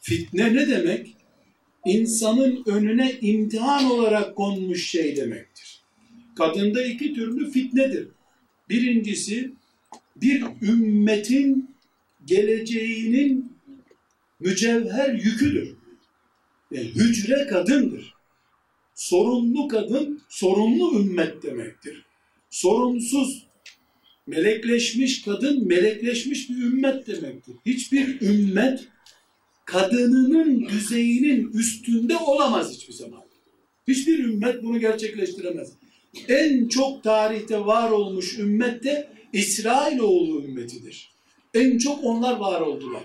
[0.00, 1.16] Fitne ne demek?
[1.84, 5.82] İnsanın önüne imtihan olarak konmuş şey demektir.
[6.36, 8.08] Kadında iki türlü fitnedir.
[8.68, 9.52] Birincisi
[10.16, 11.74] bir ümmetin
[12.24, 13.52] geleceğinin
[14.40, 15.74] mücevher yüküdür.
[16.70, 18.14] Yani hücre kadındır.
[18.94, 22.04] Sorunlu kadın, sorunlu ümmet demektir.
[22.50, 23.47] Sorunsuz,
[24.28, 27.54] melekleşmiş kadın, melekleşmiş bir ümmet demektir.
[27.66, 28.88] Hiçbir ümmet
[29.64, 33.20] kadınının düzeyinin üstünde olamaz hiçbir zaman.
[33.88, 35.72] Hiçbir ümmet bunu gerçekleştiremez.
[36.28, 41.10] En çok tarihte var olmuş ümmet de İsrailoğlu ümmetidir.
[41.54, 43.02] En çok onlar var oldular.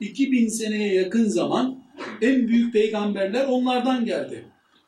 [0.00, 1.84] 2000 seneye yakın zaman
[2.22, 4.44] en büyük peygamberler onlardan geldi.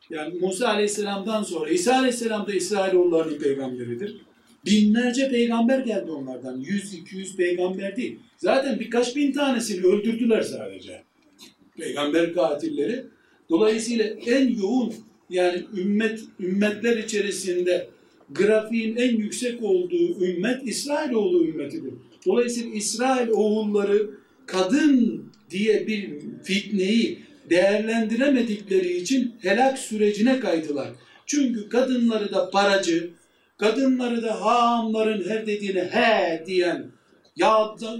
[0.09, 4.26] Yani Musa Aleyhisselam'dan sonra İsa Aleyhisselam da İsrailoğullarının peygamberidir.
[4.65, 6.61] Binlerce peygamber geldi onlardan.
[6.61, 8.19] 100-200 peygamber değil.
[8.37, 11.03] Zaten birkaç bin tanesini öldürdüler sadece.
[11.77, 13.05] Peygamber katilleri.
[13.49, 14.93] Dolayısıyla en yoğun
[15.29, 17.89] yani ümmet ümmetler içerisinde
[18.29, 21.93] grafiğin en yüksek olduğu ümmet İsrailoğlu ümmetidir.
[22.25, 24.09] Dolayısıyla İsrail oğulları
[24.45, 26.09] kadın diye bir
[26.43, 30.89] fitneyi değerlendiremedikleri için helak sürecine kaydılar.
[31.25, 33.09] Çünkü kadınları da paracı,
[33.57, 36.91] kadınları da haamların her dediğine he diyen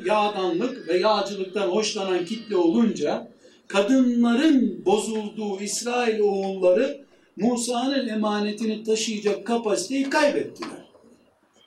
[0.05, 3.31] yağdanlık ve yağcılıktan hoşlanan kitle olunca
[3.67, 10.87] kadınların bozulduğu İsrail oğulları Musa'nın emanetini taşıyacak kapasiteyi kaybettiler.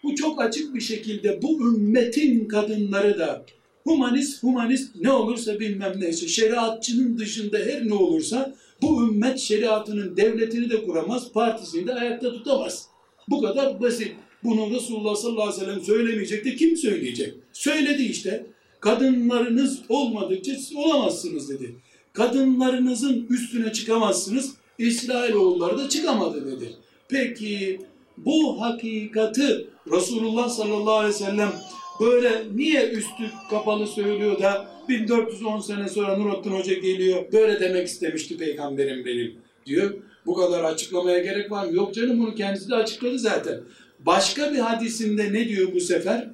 [0.02, 3.42] Bu çok açık bir şekilde bu ümmetin kadınları da
[3.84, 10.70] humanist humanist ne olursa bilmem neyse şeriatçının dışında her ne olursa bu ümmet şeriatının devletini
[10.70, 12.90] de kuramaz, partisini de ayakta tutamaz.
[13.30, 14.12] Bu kadar basit.
[14.44, 16.56] Bunu Resulullah sallallahu aleyhi ve sellem söylemeyecekti.
[16.56, 17.34] Kim söyleyecek?
[17.52, 18.46] Söyledi işte.
[18.80, 21.74] Kadınlarınız olmadıkça siz olamazsınız dedi.
[22.12, 24.54] Kadınlarınızın üstüne çıkamazsınız.
[24.78, 26.72] İsrailoğulları da çıkamadı dedi.
[27.08, 27.80] Peki
[28.16, 31.52] bu hakikati Resulullah sallallahu aleyhi ve sellem
[32.00, 38.36] böyle niye üstü kapalı söylüyor da 1410 sene sonra Nurattin Hoca geliyor böyle demek istemişti
[38.36, 39.34] peygamberim benim
[39.66, 39.94] diyor.
[40.26, 41.76] Bu kadar açıklamaya gerek var mı?
[41.76, 43.60] Yok canım bunu kendisi de açıkladı zaten.
[43.98, 46.30] Başka bir hadisinde ne diyor bu sefer?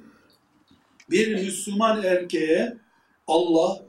[1.09, 2.77] Bir Müslüman erkeğe
[3.27, 3.85] Allah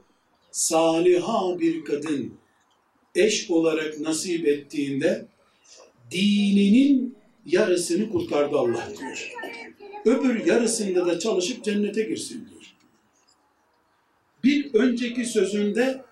[0.51, 2.33] saliha bir kadın
[3.15, 5.25] eş olarak nasip ettiğinde
[6.11, 9.31] dininin yarısını kurtardı Allah diyor.
[10.05, 12.75] Öbür yarısında da çalışıp cennete girsin diyor.
[14.43, 16.03] Bir önceki sözünde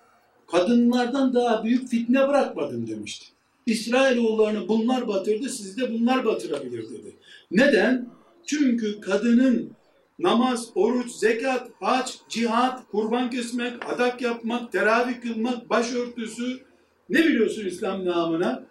[0.46, 3.26] kadınlardan daha büyük fitne bırakmadım demişti.
[3.68, 7.16] İsrailoğullarını bunlar batırdı, sizi de bunlar batırabilir dedi.
[7.50, 8.08] Neden?
[8.46, 9.70] Çünkü kadının
[10.18, 16.60] namaz, oruç, zekat, hac, cihat, kurban kesmek, adak yapmak, teravih kılmak, başörtüsü,
[17.08, 18.64] ne biliyorsun İslam namına?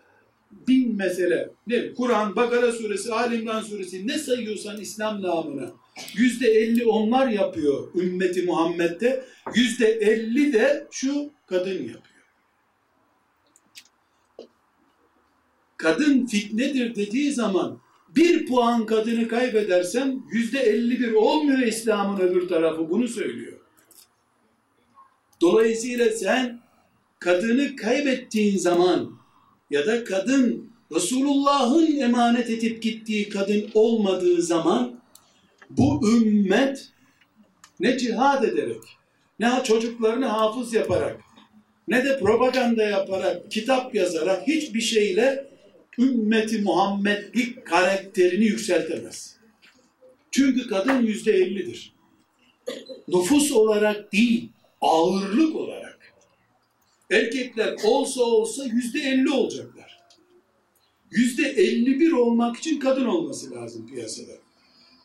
[0.68, 1.50] Bin mesele.
[1.68, 1.94] Ne?
[1.94, 5.72] Kur'an, Bakara suresi, Ali İmran suresi ne sayıyorsan İslam namına.
[6.16, 9.24] Yüzde elli onlar yapıyor ümmeti Muhammed'de.
[9.56, 12.17] Yüzde elli de şu kadın yapıyor.
[15.78, 17.80] Kadın fitnedir dediği zaman
[18.16, 23.54] bir puan kadını kaybedersem yüzde elli bir olmuyor İslam'ın öbür tarafı bunu söylüyor.
[25.42, 26.60] Dolayısıyla sen
[27.20, 29.12] kadını kaybettiğin zaman
[29.70, 35.00] ya da kadın Resulullah'ın emanet edip gittiği kadın olmadığı zaman
[35.70, 36.90] bu ümmet
[37.80, 38.82] ne cihad ederek,
[39.40, 41.22] ne çocuklarını hafız yaparak,
[41.88, 45.48] ne de propaganda yaparak, kitap yazarak hiçbir şeyle
[46.00, 49.38] ümmeti Muhammedlik karakterini yükseltemez.
[50.32, 51.94] Çünkü kadın yüzde ellidir.
[53.08, 54.50] Nüfus olarak değil,
[54.82, 56.00] ağırlık olarak.
[57.12, 60.00] Erkekler olsa olsa yüzde elli olacaklar.
[61.12, 64.32] Yüzde elli bir olmak için kadın olması lazım piyasada.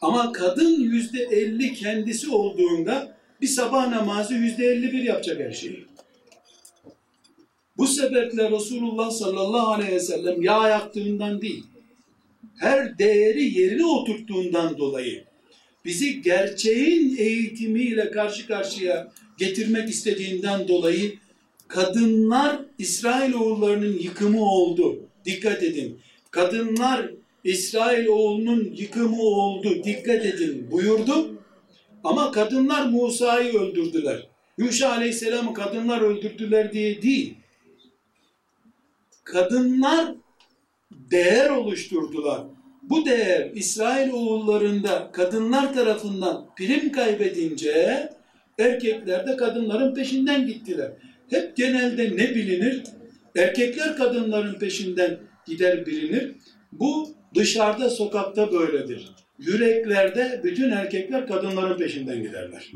[0.00, 5.86] Ama kadın yüzde elli kendisi olduğunda bir sabah namazı yüzde elli bir yapacak her şeyi.
[7.76, 11.64] Bu sebeple Resulullah sallallahu aleyhi ve sellem yağ yaktığından değil,
[12.58, 15.24] her değeri yerine oturttuğundan dolayı
[15.84, 21.14] bizi gerçeğin eğitimiyle karşı karşıya getirmek istediğinden dolayı
[21.68, 24.98] kadınlar İsrail oğullarının yıkımı oldu.
[25.24, 26.00] Dikkat edin.
[26.30, 27.10] Kadınlar
[27.44, 29.84] İsrail oğlunun yıkımı oldu.
[29.84, 31.42] Dikkat edin buyurdu.
[32.04, 34.26] Ama kadınlar Musa'yı öldürdüler.
[34.58, 37.34] Yuşa Aleyhisselam'ı kadınlar öldürdüler diye değil.
[39.32, 40.14] Kadınlar
[40.90, 42.42] değer oluşturdular.
[42.82, 48.08] Bu değer İsrail oğullarında kadınlar tarafından prim kaybedince
[48.58, 50.92] erkekler de kadınların peşinden gittiler
[51.30, 52.82] hep genelde ne bilinir?
[53.36, 56.34] Erkekler kadınların peşinden gider bilinir.
[56.72, 59.10] Bu dışarıda sokakta böyledir.
[59.38, 62.72] Yüreklerde bütün erkekler kadınların peşinden giderler.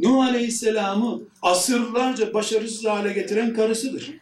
[0.00, 4.20] Nuh Aleyhisselam'ı asırlarca başarısız hale getiren karısıdır.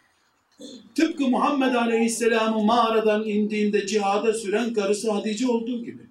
[0.95, 6.01] Tıpkı Muhammed Aleyhisselam'ı mağaradan indiğinde cihada süren karısı Hatice olduğu gibi.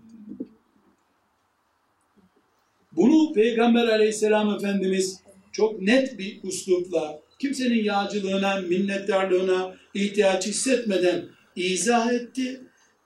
[2.92, 5.20] Bunu Peygamber Aleyhisselam Efendimiz
[5.52, 11.24] çok net bir üslupla kimsenin yağcılığına, minnettarlığına ihtiyaç hissetmeden
[11.56, 12.60] izah etti.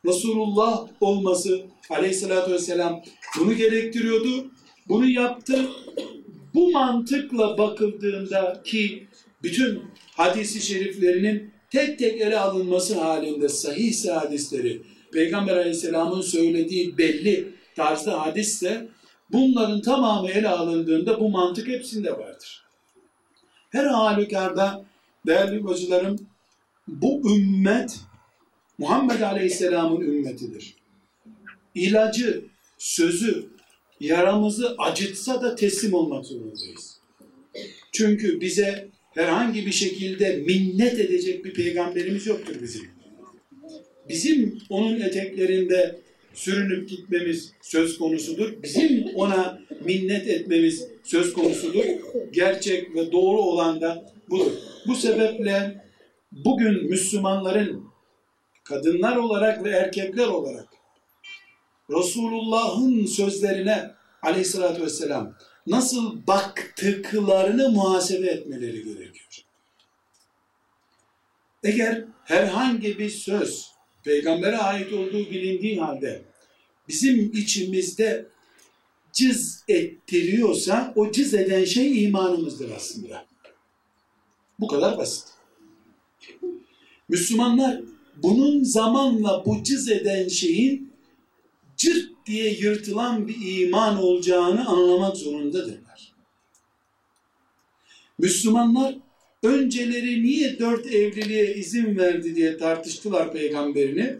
[0.05, 3.02] Resulullah olması aleyhissalatü vesselam
[3.38, 4.50] bunu gerektiriyordu.
[4.88, 5.68] Bunu yaptı.
[6.55, 9.07] Bu mantıkla bakıldığında ki
[9.42, 9.83] bütün
[10.16, 18.88] hadisi şeriflerinin tek tek ele alınması halinde sahih hadisleri Peygamber aleyhisselamın söylediği belli tarzda hadisse
[19.33, 22.64] bunların tamamı ele alındığında bu mantık hepsinde vardır.
[23.70, 24.85] Her halükarda
[25.27, 26.29] değerli bacılarım
[26.88, 28.01] bu ümmet
[28.79, 30.75] Muhammed Aleyhisselam'ın ümmetidir.
[31.75, 32.44] İlacı,
[32.79, 33.46] sözü,
[34.01, 36.98] yaramızı acıtsa da teslim olmak zorundayız.
[37.92, 42.90] Çünkü bize herhangi bir şekilde minnet edecek bir peygamberimiz yoktur bizim.
[44.09, 45.98] Bizim onun eteklerinde
[46.35, 48.62] sürünüp gitmemiz söz konusudur.
[48.62, 51.85] Bizim ona minnet etmemiz söz konusudur.
[52.33, 54.53] Gerçek ve doğru olan da budur.
[54.87, 55.85] Bu sebeple
[56.33, 57.85] bugün Müslümanların
[58.64, 60.68] kadınlar olarak ve erkekler olarak
[61.90, 63.90] Resulullah'ın sözlerine
[64.22, 65.35] aleyhissalatü vesselam
[65.66, 69.02] nasıl baktıklarını muhasebe etmeleri gerekiyor.
[71.62, 73.72] Eğer herhangi bir söz
[74.05, 76.22] peygambere ait olduğu bilindiği halde
[76.88, 78.27] bizim içimizde
[79.12, 83.27] cız ettiriyorsa o cız eden şey imanımızdır aslında.
[84.61, 85.29] Bu kadar basit.
[87.09, 87.81] Müslümanlar
[88.16, 90.92] bunun zamanla bu cız eden şeyin
[91.77, 96.12] cırt diye yırtılan bir iman olacağını anlamak zorundadırlar.
[98.18, 98.94] Müslümanlar
[99.42, 104.16] önceleri niye dört evliliğe izin verdi diye tartıştılar peygamberini.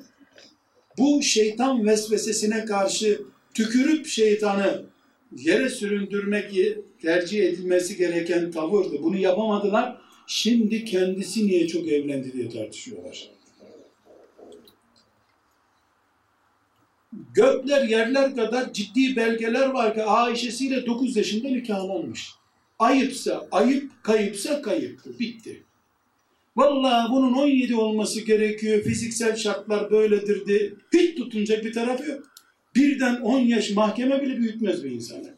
[0.99, 3.23] Bu şeytan vesvesesine karşı
[3.55, 4.85] tükürüp şeytanı
[5.37, 6.53] yere süründürmek
[7.03, 9.03] tercih edilmesi gereken tavırdı.
[9.03, 9.97] Bunu yapamadılar.
[10.27, 13.31] Şimdi kendisi niye çok evlendi diye tartışıyorlar.
[17.35, 22.31] Gökler yerler kadar ciddi belgeler var ki Ayşe'siyle 9 yaşında nikahlanmış.
[22.83, 25.19] Ayıpsa ayıp, kayıpsa kayıptı.
[25.19, 25.63] Bitti.
[26.57, 28.83] Vallahi bunun 17 olması gerekiyor.
[28.83, 32.23] Fiziksel şartlar böyledir diye hiç tutunacak bir tarafı yok.
[32.77, 35.35] Birden 10 yaş mahkeme bile büyütmez bir insanı.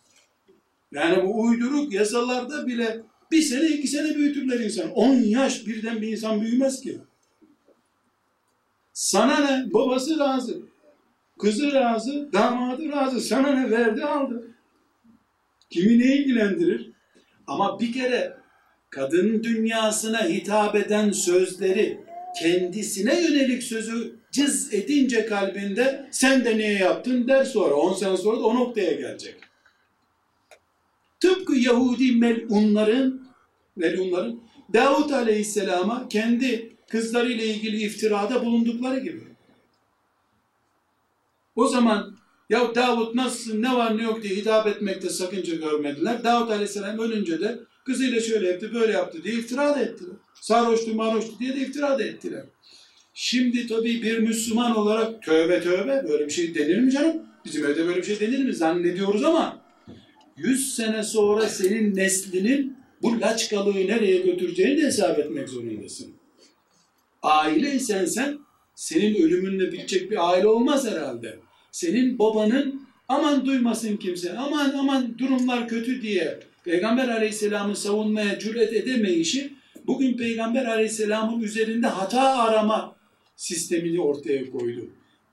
[0.92, 4.90] Yani bu uyduruk yasalarda bile bir sene iki sene büyütürler insan.
[4.90, 6.98] 10 yaş birden bir insan büyümez ki.
[8.92, 9.72] Sana ne?
[9.72, 10.62] Babası razı.
[11.38, 13.20] Kızı razı, damadı razı.
[13.20, 14.50] Sana ne verdi aldı.
[15.70, 16.93] Kimi ne ilgilendirir?
[17.46, 18.36] Ama bir kere
[18.90, 22.00] kadın dünyasına hitap eden sözleri
[22.40, 27.74] kendisine yönelik sözü cız edince kalbinde sen de niye yaptın der sonra.
[27.74, 29.36] 10 sene sonra da o noktaya gelecek.
[31.20, 33.28] Tıpkı Yahudi melunların
[33.76, 34.40] melunların
[34.72, 39.22] Davut Aleyhisselam'a kendi kızlarıyla ilgili iftirada bulundukları gibi.
[41.56, 42.13] O zaman
[42.50, 46.24] ya Davut nasılsın, ne var ne yok diye hitap etmekte sakınca görmediler.
[46.24, 50.16] Davut Aleyhisselam ölünce de kızıyla şöyle yaptı, böyle yaptı diye iftira da ettiler.
[50.40, 52.44] Sarhoştu, marhoştu diye de iftira da ettiler.
[53.14, 57.22] Şimdi tabii bir Müslüman olarak tövbe tövbe böyle bir şey denir mi canım?
[57.44, 59.64] Bizim evde böyle bir şey denir mi zannediyoruz ama
[60.36, 66.14] 100 sene sonra senin neslinin bu laçkalığı nereye götüreceğini de hesap etmek zorundasın.
[67.22, 68.38] Aileysen sen
[68.74, 71.38] senin ölümünle bitecek bir aile olmaz herhalde.
[71.74, 79.52] Senin babanın aman duymasın kimse, aman aman durumlar kötü diye Peygamber aleyhisselamı savunmaya cüret edemeyişi
[79.86, 82.96] bugün Peygamber aleyhisselamın üzerinde hata arama
[83.36, 84.86] sistemini ortaya koydu.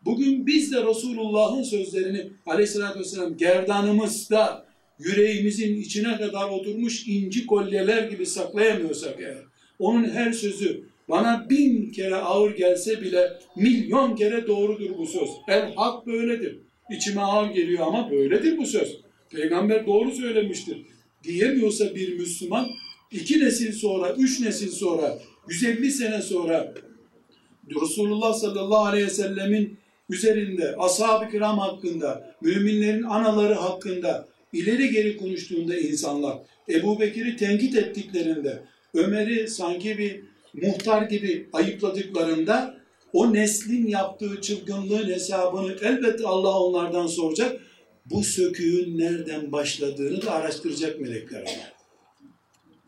[0.05, 4.65] Bugün biz de Resulullah'ın sözlerini aleyhissalatü vesselam gerdanımızda
[4.99, 9.43] yüreğimizin içine kadar oturmuş inci kolyeler gibi saklayamıyorsak eğer,
[9.79, 15.29] onun her sözü bana bin kere ağır gelse bile milyon kere doğrudur bu söz.
[15.47, 16.59] El hak böyledir.
[16.91, 18.97] İçime ağır geliyor ama böyledir bu söz.
[19.29, 20.77] Peygamber doğru söylemiştir.
[21.23, 22.67] Diyemiyorsa bir Müslüman
[23.11, 26.73] iki nesil sonra, üç nesil sonra, 150 sene sonra
[27.81, 29.77] Resulullah sallallahu aleyhi ve sellemin
[30.09, 36.37] üzerinde, ashab-ı kiram hakkında, müminlerin anaları hakkında ileri geri konuştuğunda insanlar,
[36.69, 40.21] Ebu Bekir'i tenkit ettiklerinde, Ömer'i sanki bir
[40.53, 42.81] muhtar gibi ayıpladıklarında
[43.13, 47.61] o neslin yaptığı çılgınlığın hesabını elbette Allah onlardan soracak.
[48.05, 51.71] bu söküğün nereden başladığını da araştıracak melekler.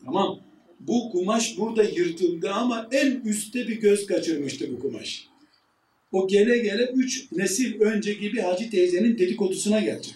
[0.04, 0.40] Tamam.
[0.80, 5.28] Bu kumaş burada yırtıldı ama en üstte bir göz kaçırmıştı bu kumaş.
[6.12, 10.14] O gele gele üç nesil önce gibi Hacı teyzenin dedikodusuna gelecek.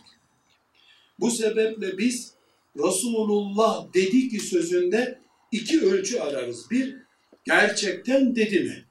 [1.20, 2.32] Bu sebeple biz
[2.78, 5.18] Resulullah dedi ki sözünde
[5.52, 6.70] iki ölçü ararız.
[6.70, 6.96] Bir,
[7.48, 8.84] gerçekten dedi mi?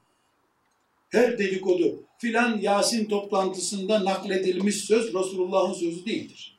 [1.08, 6.58] Her dedikodu filan Yasin toplantısında nakledilmiş söz Resulullah'ın sözü değildir.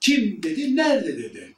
[0.00, 1.54] Kim dedi, nerede dedi?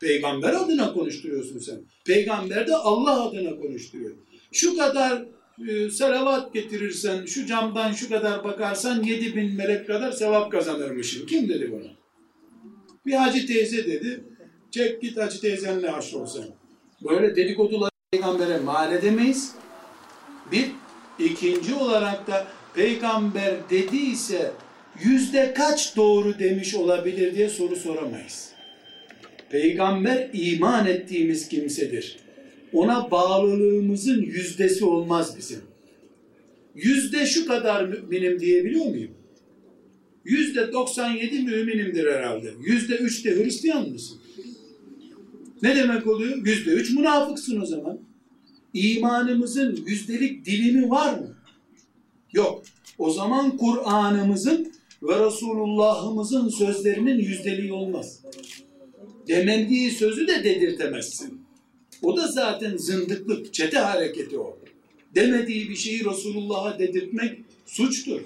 [0.00, 1.80] Peygamber adına konuşturuyorsun sen.
[2.04, 4.10] Peygamber de Allah adına konuşturuyor.
[4.52, 5.24] Şu kadar
[5.68, 11.26] e, selavat getirirsen, şu camdan şu kadar bakarsan yedi bin melek kadar sevap kazanırmışsın.
[11.26, 11.90] Kim dedi bunu?
[13.06, 14.24] Bir hacı teyze dedi.
[14.70, 16.44] Çek git hacı teyzenle haşr ol sen.
[17.02, 19.52] Böyle dedikoduları peygambere mal edemeyiz.
[20.52, 20.66] Bir,
[21.18, 24.52] ikinci olarak da peygamber dediyse
[25.04, 28.50] yüzde kaç doğru demiş olabilir diye soru soramayız.
[29.50, 32.16] Peygamber iman ettiğimiz kimsedir.
[32.72, 35.60] Ona bağlılığımızın yüzdesi olmaz bizim.
[36.74, 39.10] Yüzde şu kadar müminim diyebiliyor muyum?
[40.24, 42.50] Yüzde 97 müminimdir herhalde.
[42.60, 44.18] Yüzde üç de Hristiyan mısın?
[45.64, 46.46] Ne demek oluyor?
[46.46, 47.98] Yüzde üç münafıksın o zaman.
[48.74, 51.36] İmanımızın yüzdelik dilimi var mı?
[52.32, 52.62] Yok.
[52.98, 58.20] O zaman Kur'an'ımızın ve Resulullah'ımızın sözlerinin yüzdeliği olmaz.
[59.28, 61.40] Demendiği sözü de dedirtemezsin.
[62.02, 64.58] O da zaten zındıklık, çete hareketi o.
[65.14, 68.20] Demediği bir şeyi Resulullah'a dedirtmek suçtur.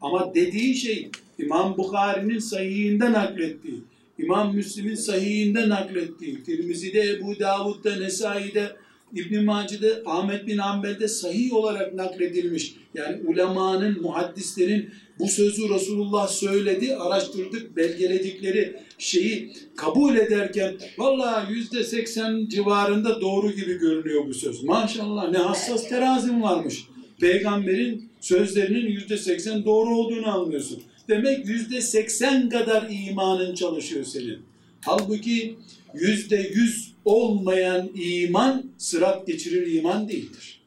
[0.00, 3.82] Ama dediği şey İmam Bukhari'nin sahihinden naklettiği,
[4.18, 8.76] İmam Müslim'in sahihinden naklettiği, Tirmizi'de, Ebu Davud'da, Nesai'de,
[9.14, 12.74] İbn-i Maci'de, Ahmet bin Hanbel'de sahih olarak nakledilmiş.
[12.94, 22.46] Yani ulemanın, muhaddislerin bu sözü Resulullah söyledi, araştırdık, belgeledikleri şeyi kabul ederken vallahi yüzde seksen
[22.48, 24.62] civarında doğru gibi görünüyor bu söz.
[24.62, 26.84] Maşallah ne hassas terazim varmış.
[27.20, 30.82] Peygamberin sözlerinin yüzde seksen doğru olduğunu anlıyorsun.
[31.08, 34.38] Demek yüzde seksen kadar imanın çalışıyor senin.
[34.80, 35.56] Halbuki
[35.94, 40.62] yüzde yüz olmayan iman sırat geçirir iman değildir.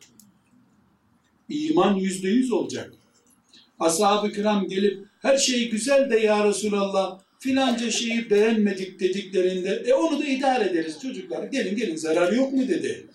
[1.49, 2.93] İman yüzde yüz olacak.
[3.79, 10.19] Ashab-ı kiram gelip her şey güzel de ya Resulallah filanca şeyi beğenmedik dediklerinde e onu
[10.19, 13.07] da idare ederiz çocuklar gelin gelin zarar yok mu dedi.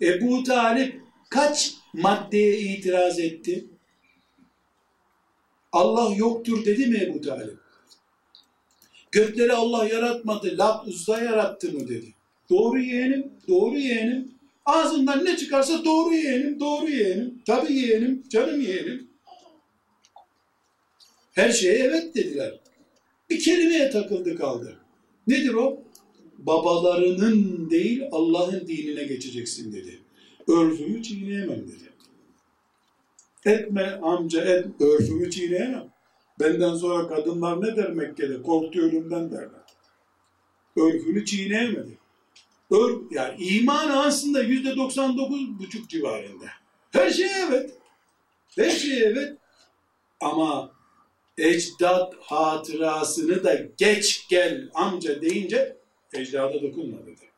[0.00, 1.00] Ebu Talip
[1.30, 3.64] kaç maddeye itiraz etti?
[5.72, 7.58] Allah yoktur dedi mi Ebu Talip?
[9.12, 12.14] Gökleri Allah yaratmadı, Lat Uzza yarattı mı dedi.
[12.50, 14.30] Doğru yeğenim, doğru yeğenim.
[14.66, 17.42] Ağzından ne çıkarsa doğru yeğenim, doğru yeğenim.
[17.46, 19.08] Tabii yeğenim, canım yeğenim.
[21.32, 22.60] Her şeye evet dediler.
[23.30, 24.76] Bir kelimeye takıldı kaldı.
[25.26, 25.82] Nedir o?
[26.38, 29.98] Babalarının değil Allah'ın dinine geçeceksin dedi.
[30.48, 31.91] Örfümü çiğneyemem dedi.
[33.46, 35.92] Etme amca et, örfümü çiğneyemem.
[36.40, 38.42] Benden sonra kadınlar ne der Mekke'de?
[38.42, 39.62] Korktu ölümden derler.
[40.76, 41.98] Örfünü çiğneyemedi.
[42.70, 46.46] Ör, yani iman aslında yüzde 99 buçuk civarında.
[46.90, 47.70] Her şey evet.
[48.56, 49.36] Her şey evet.
[50.20, 50.72] Ama
[51.38, 55.76] ecdat hatırasını da geç gel amca deyince
[56.14, 57.30] ecdada dokunma dedi.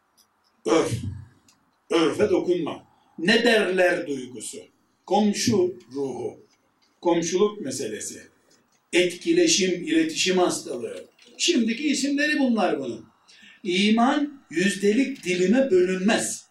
[0.67, 0.93] Örf.
[1.91, 2.85] Örfe dokunma.
[3.19, 4.59] Ne derler duygusu.
[5.07, 6.37] Komşu ruhu.
[7.01, 8.23] Komşuluk meselesi.
[8.93, 11.05] Etkileşim, iletişim hastalığı.
[11.39, 13.07] Şimdiki isimleri bunlar bunun.
[13.63, 16.47] İman yüzdelik dilime bölünmez.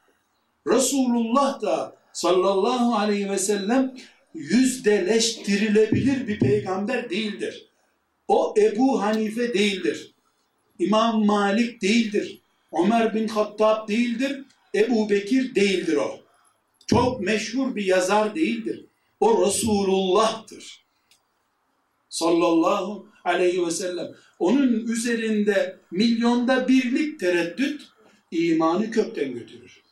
[0.68, 3.96] Resulullah da sallallahu aleyhi ve sellem
[4.34, 7.68] yüzdeleştirilebilir bir peygamber değildir.
[8.28, 10.14] O Ebu Hanife değildir.
[10.80, 12.42] İmam Malik değildir.
[12.84, 14.46] Ömer bin Hattab değildir.
[14.76, 16.23] Ebu Bekir değildir o.
[16.88, 18.86] Çok meşhur bir yazar değildir.
[19.20, 20.86] O Resulullah'tır.
[22.10, 24.12] Sallallahu aleyhi ve sellem.
[24.40, 27.82] Onun üzerinde milyonda birlik tereddüt
[28.32, 29.84] imanı kökten götürür.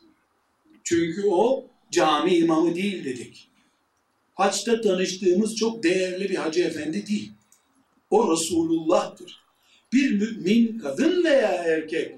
[0.84, 3.48] Çünkü o cami imamı değil dedik.
[4.34, 7.32] Haçta tanıştığımız çok değerli bir hacı efendi değil.
[8.10, 9.42] O Resulullah'tır.
[9.94, 12.16] Bir mümin kadın veya erkek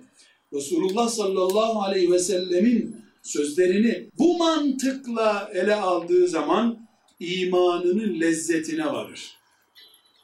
[0.54, 6.88] Resulullah sallallahu aleyhi ve sellemin sözlerini bu mantıkla ele aldığı zaman
[7.20, 9.38] imanının lezzetine varır.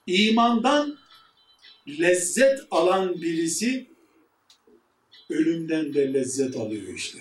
[0.08, 0.98] İmandan
[1.88, 3.90] lezzet alan birisi
[5.30, 7.20] ölümden de lezzet alıyor işte.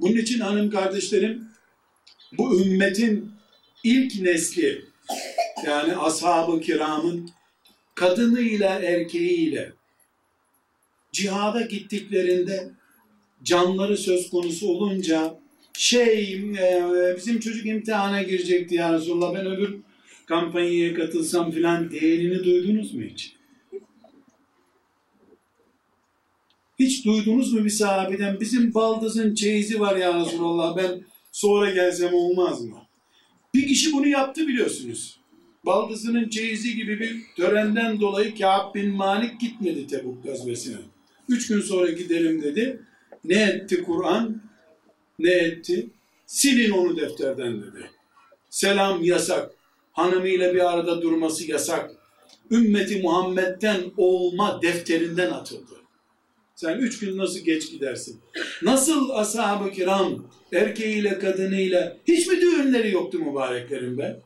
[0.00, 1.48] Bunun için hanım kardeşlerim
[2.32, 3.32] bu ümmetin
[3.84, 4.84] ilk nesli
[5.66, 7.30] yani ashab-ı kiramın
[7.94, 9.72] kadınıyla erkeğiyle
[11.12, 12.70] cihada gittiklerinde
[13.44, 15.38] canları söz konusu olunca
[15.72, 19.76] şey e, bizim çocuk imtihana girecekti ya Resulallah ben öbür
[20.26, 23.32] kampanyaya katılsam filan değerini duydunuz mu hiç?
[26.78, 31.00] Hiç duydunuz mu bir sahabeden bizim baldızın çeyizi var ya Resulallah ben
[31.32, 32.76] sonra gelsem olmaz mı?
[33.54, 35.18] Bir kişi bunu yaptı biliyorsunuz.
[35.66, 40.76] Baldızının çeyizi gibi bir törenden dolayı Kâb bin Malik gitmedi Tebuk gazvesine.
[41.28, 42.80] Üç gün sonra gidelim dedi.
[43.24, 44.42] Ne etti Kur'an?
[45.18, 45.90] Ne etti?
[46.26, 47.90] Silin onu defterden dedi.
[48.50, 49.50] Selam yasak.
[49.92, 51.90] Hanımıyla bir arada durması yasak.
[52.50, 55.74] Ümmeti Muhammed'den olma defterinden atıldı.
[56.54, 58.20] Sen üç gün nasıl geç gidersin?
[58.62, 64.20] Nasıl ashab-ı kiram erkeğiyle kadınıyla hiç mi düğünleri yoktu mübareklerin be?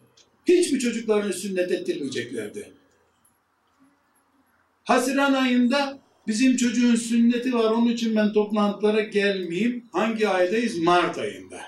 [0.46, 2.72] Hiç mi çocuklarını sünnet ettirmeyeceklerdi?
[4.84, 9.84] Haziran ayında bizim çocuğun sünneti var onun için ben toplantılara gelmeyeyim.
[9.92, 10.78] Hangi aydayız?
[10.78, 11.60] Mart ayında.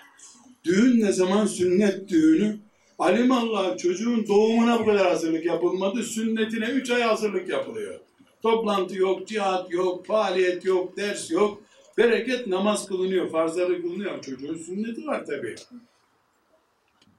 [0.65, 1.47] Düğün ne zaman?
[1.47, 2.59] Sünnet düğünü.
[2.99, 6.03] Alimallah çocuğun doğumuna bu kadar hazırlık yapılmadı.
[6.03, 8.01] Sünnetine üç ay hazırlık yapılıyor.
[8.43, 11.63] Toplantı yok, cihat yok, faaliyet yok, ders yok.
[11.99, 14.23] Bereket namaz kılınıyor, farzları kılınıyor.
[14.23, 15.55] Çocuğun sünneti var tabii.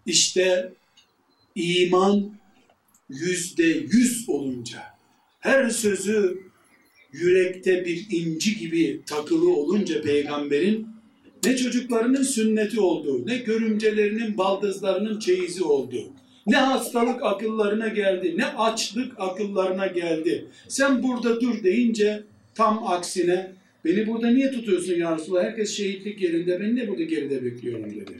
[0.05, 0.73] İşte
[1.55, 2.31] iman
[3.09, 4.83] yüzde yüz olunca,
[5.39, 6.44] her sözü
[7.22, 10.88] yürekte bir inci gibi takılı olunca peygamberin
[11.45, 15.95] ne çocuklarının sünneti oldu, ne görümcelerinin baldızlarının çeyizi oldu.
[16.47, 20.45] Ne hastalık akıllarına geldi, ne açlık akıllarına geldi.
[20.68, 22.24] Sen burada dur deyince
[22.55, 23.51] tam aksine
[23.86, 25.43] beni burada niye tutuyorsun ya Resulallah?
[25.43, 28.13] Herkes şehitlik yerinde, ben ne burada geride bekliyorum dedi.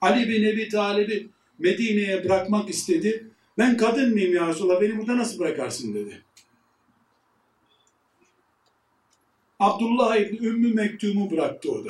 [0.00, 1.26] Ali bin Ebi Talib'i
[1.58, 3.26] Medine'ye bırakmak istedi.
[3.58, 4.80] Ben kadın mıyım ya Resulallah?
[4.80, 6.22] Beni burada nasıl bırakarsın dedi.
[9.64, 11.84] Abdullah İbni Ümmü Mektum'u bıraktı o.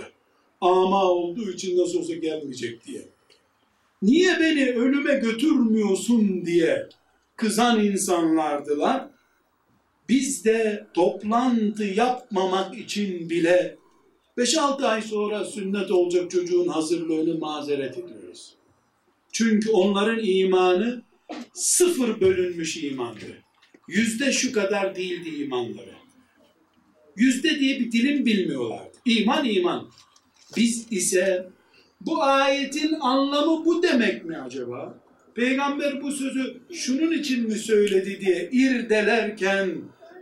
[0.60, 3.02] Ama olduğu için nasıl olsa gelmeyecek diye.
[4.02, 6.88] Niye beni ölüme götürmüyorsun diye
[7.36, 9.08] kızan insanlardılar.
[10.08, 13.76] Biz de toplantı yapmamak için bile
[14.38, 18.54] 5-6 ay sonra sünnet olacak çocuğun hazırlığını mazeret ediyoruz.
[19.32, 21.02] Çünkü onların imanı
[21.52, 23.42] sıfır bölünmüş imandı.
[23.88, 25.93] Yüzde şu kadar değildi imanları.
[27.16, 28.98] Yüzde diye bir dilim bilmiyorlardı.
[29.04, 29.88] İman iman.
[30.56, 31.48] Biz ise
[32.00, 34.98] bu ayetin anlamı bu demek mi acaba?
[35.34, 39.70] Peygamber bu sözü şunun için mi söyledi diye irdelerken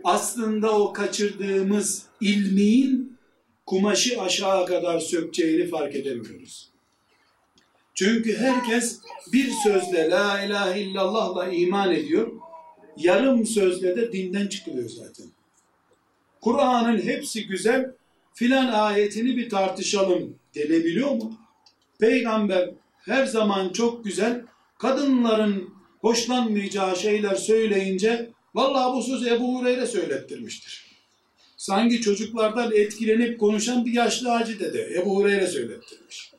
[0.03, 3.17] aslında o kaçırdığımız ilmin
[3.65, 6.69] kumaşı aşağı kadar sökeceğini fark edemiyoruz.
[7.93, 8.99] Çünkü herkes
[9.33, 12.31] bir sözle la ilahe illallah'la iman ediyor.
[12.97, 15.25] Yarım sözle de dinden çıkılıyor zaten.
[16.43, 17.91] Kur'an'ın hepsi güzel,
[18.33, 21.37] filan ayetini bir tartışalım denebiliyor mu?
[21.99, 22.69] Peygamber
[22.99, 24.41] her zaman çok güzel,
[24.77, 30.85] kadınların hoşlanmayacağı şeyler söyleyince, vallahi bu sözü Ebu Hureyre söylettirmiştir.
[31.57, 36.31] Sanki çocuklardan etkilenip konuşan bir yaşlı hacı dede, Ebu Hureyre söylettirmiş.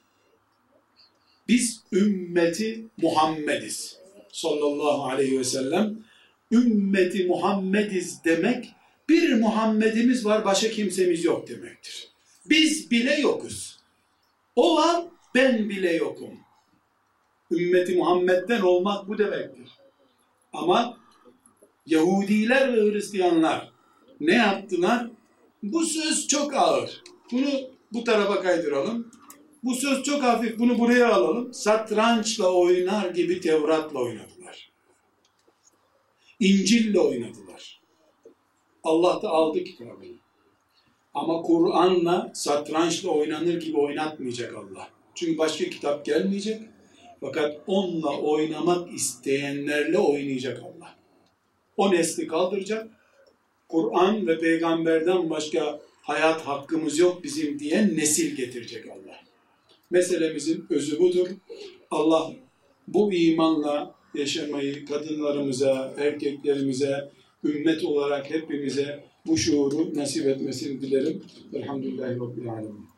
[1.48, 3.98] Biz ümmeti Muhammediz.
[4.32, 5.98] Sallallahu aleyhi ve sellem.
[6.52, 8.74] Ümmeti Muhammediz demek,
[9.08, 12.08] bir Muhammedimiz var, başka kimsemiz yok demektir.
[12.46, 13.78] Biz bile yokuz.
[14.56, 16.30] O var, ben bile yokum.
[17.50, 19.68] Ümmeti Muhammed'den olmak bu demektir.
[20.52, 20.98] Ama
[21.86, 23.72] Yahudiler ve Hristiyanlar
[24.20, 25.10] ne yaptılar?
[25.62, 27.02] Bu söz çok ağır.
[27.32, 27.50] Bunu
[27.92, 29.10] bu tarafa kaydıralım.
[29.64, 31.54] Bu söz çok hafif, bunu buraya alalım.
[31.54, 34.70] Satrançla oynar gibi Tevrat'la oynadılar.
[36.40, 37.83] İncil'le oynadılar.
[38.84, 40.14] Allah da aldı kitabını.
[41.14, 44.88] Ama Kur'an'la satrançla oynanır gibi oynatmayacak Allah.
[45.14, 46.60] Çünkü başka kitap gelmeyecek.
[47.20, 50.96] Fakat onunla oynamak isteyenlerle oynayacak Allah.
[51.76, 52.90] O nesli kaldıracak.
[53.68, 59.16] Kur'an ve peygamberden başka hayat hakkımız yok bizim diyen nesil getirecek Allah.
[59.90, 61.28] Meselemizin özü budur.
[61.90, 62.32] Allah
[62.88, 67.10] bu imanla yaşamayı kadınlarımıza, erkeklerimize,
[67.44, 71.22] ümmet olarak hepimize bu şuuru nasip etmesini dilerim.
[71.52, 72.93] Elhamdülillahi Rabbil Alemin.